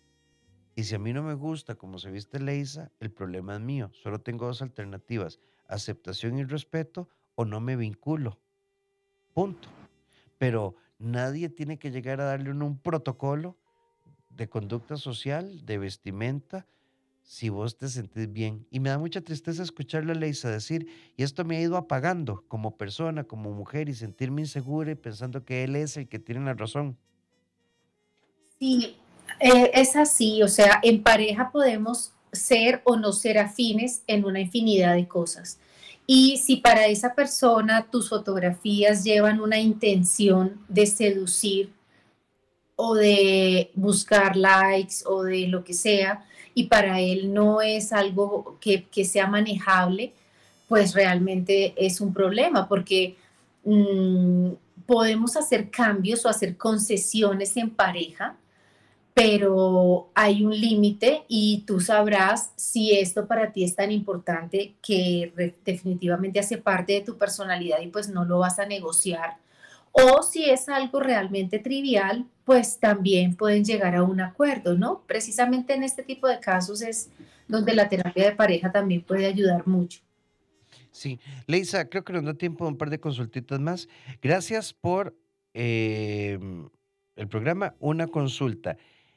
y 0.74 0.84
si 0.84 0.94
a 0.94 0.98
mí 0.98 1.12
no 1.12 1.22
me 1.22 1.34
gusta 1.34 1.74
como 1.74 1.98
se 1.98 2.10
viste 2.10 2.38
Leisa, 2.38 2.92
el 3.00 3.10
problema 3.10 3.54
es 3.54 3.60
mío. 3.60 3.90
Solo 3.92 4.20
tengo 4.20 4.46
dos 4.46 4.62
alternativas, 4.62 5.40
aceptación 5.66 6.38
y 6.38 6.44
respeto 6.44 7.08
o 7.34 7.44
no 7.44 7.60
me 7.60 7.74
vinculo. 7.74 8.38
Punto. 9.34 9.68
Pero 10.38 10.76
nadie 10.98 11.48
tiene 11.48 11.80
que 11.80 11.90
llegar 11.90 12.20
a 12.20 12.26
darle 12.26 12.52
un 12.52 12.78
protocolo 12.78 13.56
de 14.30 14.48
conducta 14.48 14.96
social, 14.96 15.66
de 15.66 15.78
vestimenta, 15.78 16.64
si 17.28 17.50
vos 17.50 17.76
te 17.76 17.88
sentís 17.88 18.32
bien. 18.32 18.66
Y 18.70 18.80
me 18.80 18.88
da 18.88 18.96
mucha 18.96 19.20
tristeza 19.20 19.62
escucharle 19.62 20.12
a 20.12 20.14
Leisa 20.14 20.50
decir, 20.50 20.86
y 21.14 21.22
esto 21.22 21.44
me 21.44 21.58
ha 21.58 21.60
ido 21.60 21.76
apagando 21.76 22.42
como 22.48 22.78
persona, 22.78 23.22
como 23.22 23.52
mujer, 23.52 23.90
y 23.90 23.94
sentirme 23.94 24.40
insegura 24.40 24.92
y 24.92 24.94
pensando 24.94 25.44
que 25.44 25.62
él 25.62 25.76
es 25.76 25.98
el 25.98 26.08
que 26.08 26.18
tiene 26.18 26.46
la 26.46 26.54
razón. 26.54 26.96
Sí, 28.58 28.96
eh, 29.40 29.70
es 29.74 29.94
así, 29.94 30.42
o 30.42 30.48
sea, 30.48 30.80
en 30.82 31.02
pareja 31.02 31.52
podemos 31.52 32.12
ser 32.32 32.80
o 32.84 32.96
no 32.96 33.12
ser 33.12 33.36
afines 33.36 34.02
en 34.06 34.24
una 34.24 34.40
infinidad 34.40 34.94
de 34.94 35.06
cosas. 35.06 35.58
Y 36.06 36.38
si 36.38 36.56
para 36.56 36.86
esa 36.86 37.14
persona 37.14 37.90
tus 37.90 38.08
fotografías 38.08 39.04
llevan 39.04 39.42
una 39.42 39.60
intención 39.60 40.64
de 40.66 40.86
seducir 40.86 41.74
o 42.80 42.94
de 42.94 43.72
buscar 43.74 44.36
likes 44.36 44.98
o 45.04 45.24
de 45.24 45.48
lo 45.48 45.64
que 45.64 45.74
sea, 45.74 46.24
y 46.54 46.64
para 46.64 47.00
él 47.00 47.34
no 47.34 47.60
es 47.60 47.92
algo 47.92 48.56
que, 48.60 48.86
sea 49.04 49.26
manejable, 49.26 50.12
pues 50.68 50.94
realmente 50.94 51.74
es 51.76 52.00
un 52.00 52.14
problema 52.14 52.68
porque 52.68 53.16
mm, 53.64 54.50
podemos 54.86 55.36
hacer 55.36 55.70
cambios 55.70 56.24
o 56.24 56.28
hacer 56.28 56.56
concesiones 56.56 57.56
en 57.56 57.70
pareja, 57.70 58.36
pero 59.12 60.10
hay 60.14 60.44
un 60.44 60.56
límite 60.56 61.24
y 61.26 61.64
tú 61.66 61.80
sabrás 61.80 62.52
si 62.54 62.96
esto 62.96 63.26
para 63.26 63.50
ti 63.50 63.64
es 63.64 63.74
tan 63.74 63.90
importante 63.90 64.74
que 64.80 65.54
definitivamente 65.64 66.38
hace 66.38 66.58
parte 66.58 66.92
de 66.92 67.00
tu 67.00 67.18
personalidad 67.18 67.80
y 67.80 67.88
pues 67.88 68.08
no 68.08 68.24
lo 68.24 68.38
vas 68.38 68.60
a 68.60 68.66
negociar 68.66 69.36
o 70.02 70.22
si 70.22 70.48
es 70.48 70.68
algo 70.68 71.00
realmente 71.00 71.58
trivial, 71.58 72.26
pues 72.44 72.78
también 72.78 73.36
pueden 73.36 73.64
llegar 73.64 73.94
a 73.94 74.02
un 74.02 74.20
acuerdo, 74.20 74.76
¿no? 74.76 75.02
Precisamente 75.06 75.74
en 75.74 75.82
este 75.82 76.02
tipo 76.02 76.26
de 76.28 76.40
casos 76.40 76.82
es 76.82 77.10
donde 77.46 77.74
la 77.74 77.88
terapia 77.88 78.24
de 78.24 78.36
pareja 78.36 78.70
también 78.70 79.02
puede 79.02 79.26
ayudar 79.26 79.66
mucho. 79.66 80.00
Sí, 80.92 81.20
Leisa, 81.46 81.88
creo 81.88 82.04
que 82.04 82.12
nos 82.12 82.24
da 82.24 82.34
tiempo 82.34 82.66
un 82.66 82.76
par 82.76 82.90
de 82.90 83.00
consultitas 83.00 83.60
más. 83.60 83.88
Gracias 84.22 84.72
por 84.72 85.16
em, 85.54 86.68
el 87.16 87.28
programa. 87.28 87.74
Una 87.78 88.08
consulta. 88.08 88.76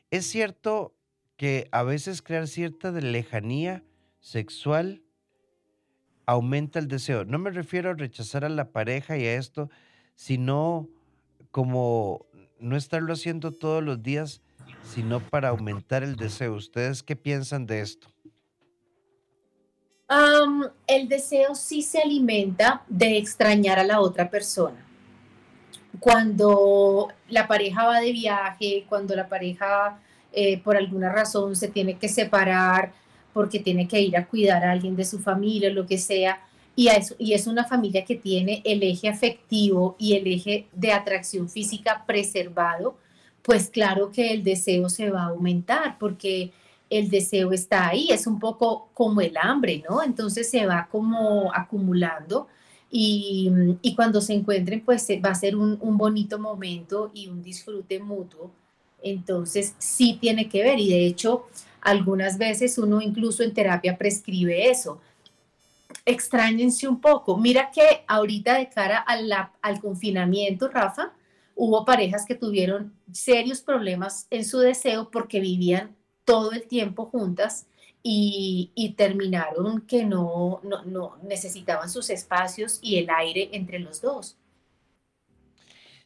¿Es 0.10 0.26
cierto 0.26 0.96
que 1.38 1.68
a 1.72 1.84
veces 1.84 2.22
crear 2.22 2.48
cierta 2.48 2.92
lejanía 2.92 3.84
sexual 4.20 5.02
aumenta 6.26 6.80
el 6.80 6.88
deseo? 6.88 7.26
No 7.26 7.40
me 7.40 7.50
refiero 7.50 7.90
a 7.90 7.94
rechazar 7.94 8.46
a 8.46 8.50
la 8.50 8.72
pareja 8.72 9.18
y 9.18 9.26
a 9.26 9.36
esto, 9.36 9.70
sino 10.22 10.88
como 11.50 12.28
no 12.60 12.78
estarlo 12.78 13.12
haciendo 13.12 13.52
todos 13.52 13.82
los 13.82 14.04
días, 14.04 14.40
sino 14.84 15.20
para 15.20 15.50
aumentar 15.50 16.04
el 16.04 16.16
deseo. 16.16 16.54
¿Ustedes 16.54 17.02
qué 17.02 17.16
piensan 17.16 17.66
de 17.66 17.82
esto? 17.82 18.08
el 20.88 21.08
deseo 21.08 21.56
sí 21.56 21.82
se 21.82 22.02
alimenta 22.02 22.84
de 22.90 23.18
extrañar 23.18 23.80
a 23.80 23.86
la 23.86 24.02
otra 24.02 24.30
persona. 24.30 24.86
Cuando 26.02 27.08
la 27.30 27.48
pareja 27.48 27.86
va 27.86 28.02
de 28.02 28.12
viaje, 28.12 28.86
cuando 28.90 29.16
la 29.16 29.30
pareja 29.30 30.02
eh, 30.34 30.62
por 30.62 30.76
alguna 30.76 31.14
razón 31.14 31.56
se 31.56 31.70
tiene 31.70 31.98
que 31.98 32.10
separar 32.10 32.92
porque 33.34 33.60
tiene 33.60 33.88
que 33.88 34.02
ir 34.02 34.18
a 34.18 34.28
cuidar 34.28 34.66
a 34.66 34.72
alguien 34.72 34.98
de 34.98 35.06
su 35.06 35.18
familia, 35.18 35.70
lo 35.70 35.88
que 35.88 35.98
sea, 35.98 36.46
y, 36.76 36.88
es 37.34 37.48
una 37.48 37.66
familia 37.66 38.06
que 38.06 38.16
tiene 38.16 38.62
el 38.66 38.82
eje 38.84 39.10
afectivo 39.10 39.96
y 40.00 40.14
el 40.14 40.28
eje 40.28 40.68
de 40.74 40.94
atracción 40.94 41.50
física 41.50 42.04
preservado, 42.08 42.96
pues 43.42 43.70
claro 43.70 44.12
que 44.12 44.32
el 44.34 44.44
deseo 44.44 44.90
se 44.90 45.10
va 45.10 45.24
a 45.24 45.30
aumentar 45.30 45.98
porque 46.00 46.52
el 46.90 47.10
deseo 47.10 47.52
está 47.52 47.90
ahí, 47.90 48.10
es 48.12 48.28
un 48.28 48.40
poco 48.40 48.90
como 48.94 49.22
el 49.22 49.36
hambre, 49.38 49.84
¿no? 49.90 50.04
Entonces 50.04 50.50
se 50.50 50.66
va 50.66 50.88
como 50.92 51.52
acumulando 51.54 52.48
y, 52.90 53.50
cuando 53.96 54.20
se 54.22 54.34
encuentren, 54.34 54.82
pues 54.82 55.08
va 55.24 55.30
a 55.30 55.36
ser 55.36 55.56
un, 55.56 55.78
un, 55.82 55.98
bonito 55.98 56.38
momento 56.38 57.12
y 57.14 57.28
un 57.30 57.42
disfrute 57.42 58.00
mutuo. 58.00 58.52
Entonces 59.02 59.76
sí 59.78 60.18
tiene 60.20 60.50
que 60.50 60.64
ver 60.64 60.80
y 60.80 60.90
de 60.90 61.06
hecho 61.06 61.48
algunas 61.82 62.38
veces 62.38 62.78
uno 62.78 63.02
incluso 63.02 63.44
en 63.44 63.54
terapia 63.54 63.98
prescribe 63.98 64.70
eso. 64.70 65.00
Extrañense 66.06 66.88
un 66.88 67.00
poco. 67.00 67.38
Mira 67.38 67.72
que 67.72 68.04
ahorita 68.08 68.58
de 68.58 68.70
cara 68.70 69.06
al 69.62 69.82
confinamiento, 69.82 70.68
Rafa, 70.68 71.14
hubo 71.56 71.86
parejas 71.86 72.26
que 72.26 72.36
tuvieron 72.36 72.94
serios 73.12 73.62
problemas 73.62 74.28
en 74.30 74.46
su 74.46 74.60
deseo 74.60 75.12
porque 75.12 75.40
vivían 75.40 75.96
todo 76.26 76.52
el 76.54 76.68
tiempo 76.68 77.06
juntas 77.06 77.68
y, 78.04 78.96
terminaron 78.98 79.82
que 79.82 80.06
no, 80.06 80.62
no, 80.64 81.18
necesitaban 81.24 81.90
sus 81.90 82.10
espacios 82.10 82.80
y 82.82 82.98
el 82.98 83.10
aire 83.10 83.50
entre 83.54 83.80
los 83.80 84.02
dos. 84.02 84.38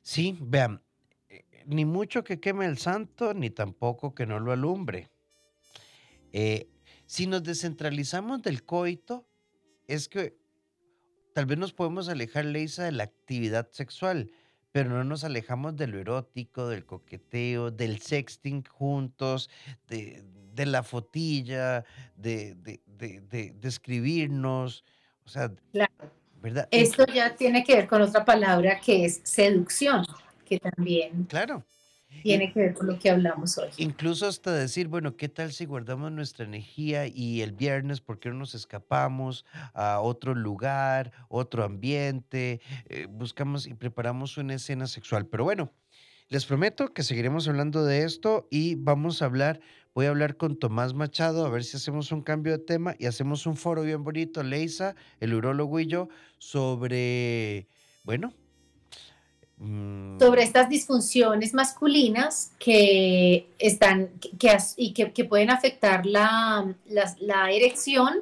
Sí, 0.02 0.38
vean, 0.42 0.82
eh, 1.30 1.46
ni 1.66 1.86
mucho 1.86 2.24
que 2.24 2.40
queme 2.40 2.66
el 2.66 2.78
santo, 2.78 3.34
ni 3.34 3.50
tampoco 3.50 4.14
que 4.14 4.26
no 4.26 4.40
lo 4.40 4.52
alumbre. 4.52 5.10
Eh, 6.34 6.68
si 7.06 7.28
nos 7.28 7.44
descentralizamos 7.44 8.42
del 8.42 8.64
coito, 8.64 9.26
es 9.88 10.10
que 10.10 10.38
tal 11.34 11.46
vez 11.46 11.58
nos 11.58 11.74
podemos 11.74 12.10
alejar, 12.10 12.46
Leisa, 12.46 12.86
de 12.86 12.92
la 12.92 13.04
actividad 13.04 13.70
sexual, 13.72 14.32
pero 14.72 14.90
no 14.90 15.04
nos 15.04 15.24
alejamos 15.24 15.76
de 15.76 15.88
lo 15.88 16.00
erótico, 16.00 16.68
del 16.68 16.86
coqueteo, 16.86 17.72
del 17.72 18.00
sexting 18.02 18.64
juntos, 18.64 19.50
de, 19.88 20.24
la 20.66 20.84
fotilla, 20.84 21.84
de, 22.16 22.56
de, 22.56 23.56
escribirnos. 23.64 24.84
O 25.26 25.30
sea, 25.30 25.52
¿verdad? 26.42 26.68
Esto 26.72 27.06
ya 27.08 27.36
tiene 27.36 27.64
que 27.64 27.76
ver 27.76 27.88
con 27.88 28.02
otra 28.02 28.24
palabra 28.24 28.80
que 28.80 29.06
es 29.06 29.22
seducción, 29.24 30.06
que 30.46 30.60
también. 30.60 31.26
Claro. 31.26 31.64
Tiene 32.24 32.52
que 32.52 32.60
ver 32.60 32.74
con 32.74 32.88
lo 32.88 33.00
que 33.00 33.10
hablamos 33.10 33.58
hoy. 33.58 33.70
Incluso 33.78 34.28
hasta 34.28 34.52
decir, 34.52 34.88
bueno, 34.88 35.16
¿qué 35.16 35.30
tal 35.30 35.52
si 35.52 35.66
guardamos 35.66 36.12
nuestra 36.12 36.46
energía 36.46 37.08
y 37.08 37.42
el 37.42 37.52
viernes, 37.52 38.02
¿por 38.02 38.20
qué 38.20 38.30
no 38.30 38.36
nos 38.36 38.56
escapamos 38.56 39.46
a 39.74 40.00
otro 40.02 40.36
lugar, 40.36 41.12
otro 41.30 41.64
ambiente? 41.64 42.62
Eh, 42.90 43.08
buscamos 43.10 43.68
y 43.68 43.74
preparamos 43.74 44.38
una 44.38 44.56
escena 44.56 44.88
sexual. 44.88 45.28
Pero 45.28 45.44
bueno, 45.44 45.72
les 46.28 46.46
prometo 46.46 46.92
que 46.92 47.04
seguiremos 47.04 47.48
hablando 47.48 47.86
de 47.86 48.04
esto 48.04 48.48
y 48.50 48.76
vamos 48.76 49.22
a 49.22 49.26
hablar, 49.26 49.60
voy 49.94 50.08
a 50.08 50.10
hablar 50.10 50.38
con 50.38 50.58
Tomás 50.58 50.96
Machado, 50.96 51.46
a 51.46 51.50
ver 51.50 51.64
si 51.64 51.78
hacemos 51.78 52.12
un 52.12 52.24
cambio 52.24 52.54
de 52.54 52.64
tema 52.64 52.96
y 52.98 53.06
hacemos 53.06 53.46
un 53.46 53.56
foro 53.56 53.84
bien 53.84 54.04
bonito, 54.04 54.42
Leisa, 54.42 54.96
el 55.20 55.36
urólogo 55.36 55.80
y 55.80 55.86
yo, 55.86 56.10
sobre, 56.40 57.68
bueno. 58.04 58.34
Sobre 60.20 60.44
estas 60.44 60.70
disfunciones 60.70 61.54
masculinas 61.54 62.52
que 62.60 63.48
están 63.58 64.10
que, 64.38 64.58
y 64.76 64.94
que, 64.94 65.26
pueden 65.26 65.50
afectar 65.50 66.06
la, 66.06 66.76
la, 67.20 67.52
erección 67.52 68.22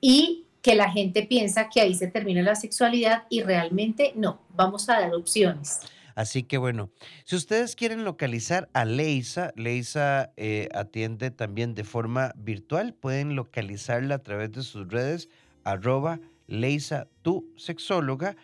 y 0.00 0.44
que 0.62 0.74
la 0.74 0.90
gente 0.90 1.22
piensa 1.22 1.68
que 1.68 1.82
ahí 1.82 1.94
se 1.94 2.06
termina 2.06 2.42
la 2.42 2.54
sexualidad 2.54 3.24
y 3.28 3.42
realmente 3.42 4.12
no, 4.16 4.40
vamos 4.56 4.88
a 4.88 5.00
dar 5.00 5.14
opciones. 5.14 5.80
Así 6.14 6.44
que 6.44 6.58
bueno, 6.58 6.90
si 7.24 7.36
ustedes 7.36 7.76
quieren 7.76 8.04
localizar 8.04 8.70
a 8.72 8.84
Leisa, 8.84 9.52
Leisa 9.56 10.32
eh, 10.36 10.68
atiende 10.72 11.30
también 11.30 11.74
de 11.74 11.84
forma 11.84 12.32
virtual, 12.36 12.94
pueden 12.94 13.34
localizarla 13.34 14.14
a 14.16 14.22
través 14.22 14.52
de 14.52 14.62
sus 14.62 14.88
redes, 14.88 15.28
arroba 15.64 16.20
Leisa, 16.46 17.08
tu 17.22 17.52
sexóloga, 17.56 18.36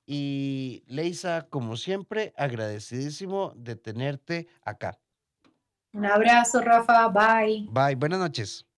y 0.06 0.84
Leisa, 0.88 1.48
como 1.50 1.78
siempre, 1.78 2.34
agradecidísimo 2.38 3.54
de 3.56 3.76
tenerte 3.76 4.48
acá. 4.62 5.00
Un 5.94 6.06
abrazo, 6.06 6.62
Rafa. 6.62 7.08
Bye. 7.08 7.68
Bye. 7.72 7.96
Buenas 7.96 8.20
noches. 8.20 8.66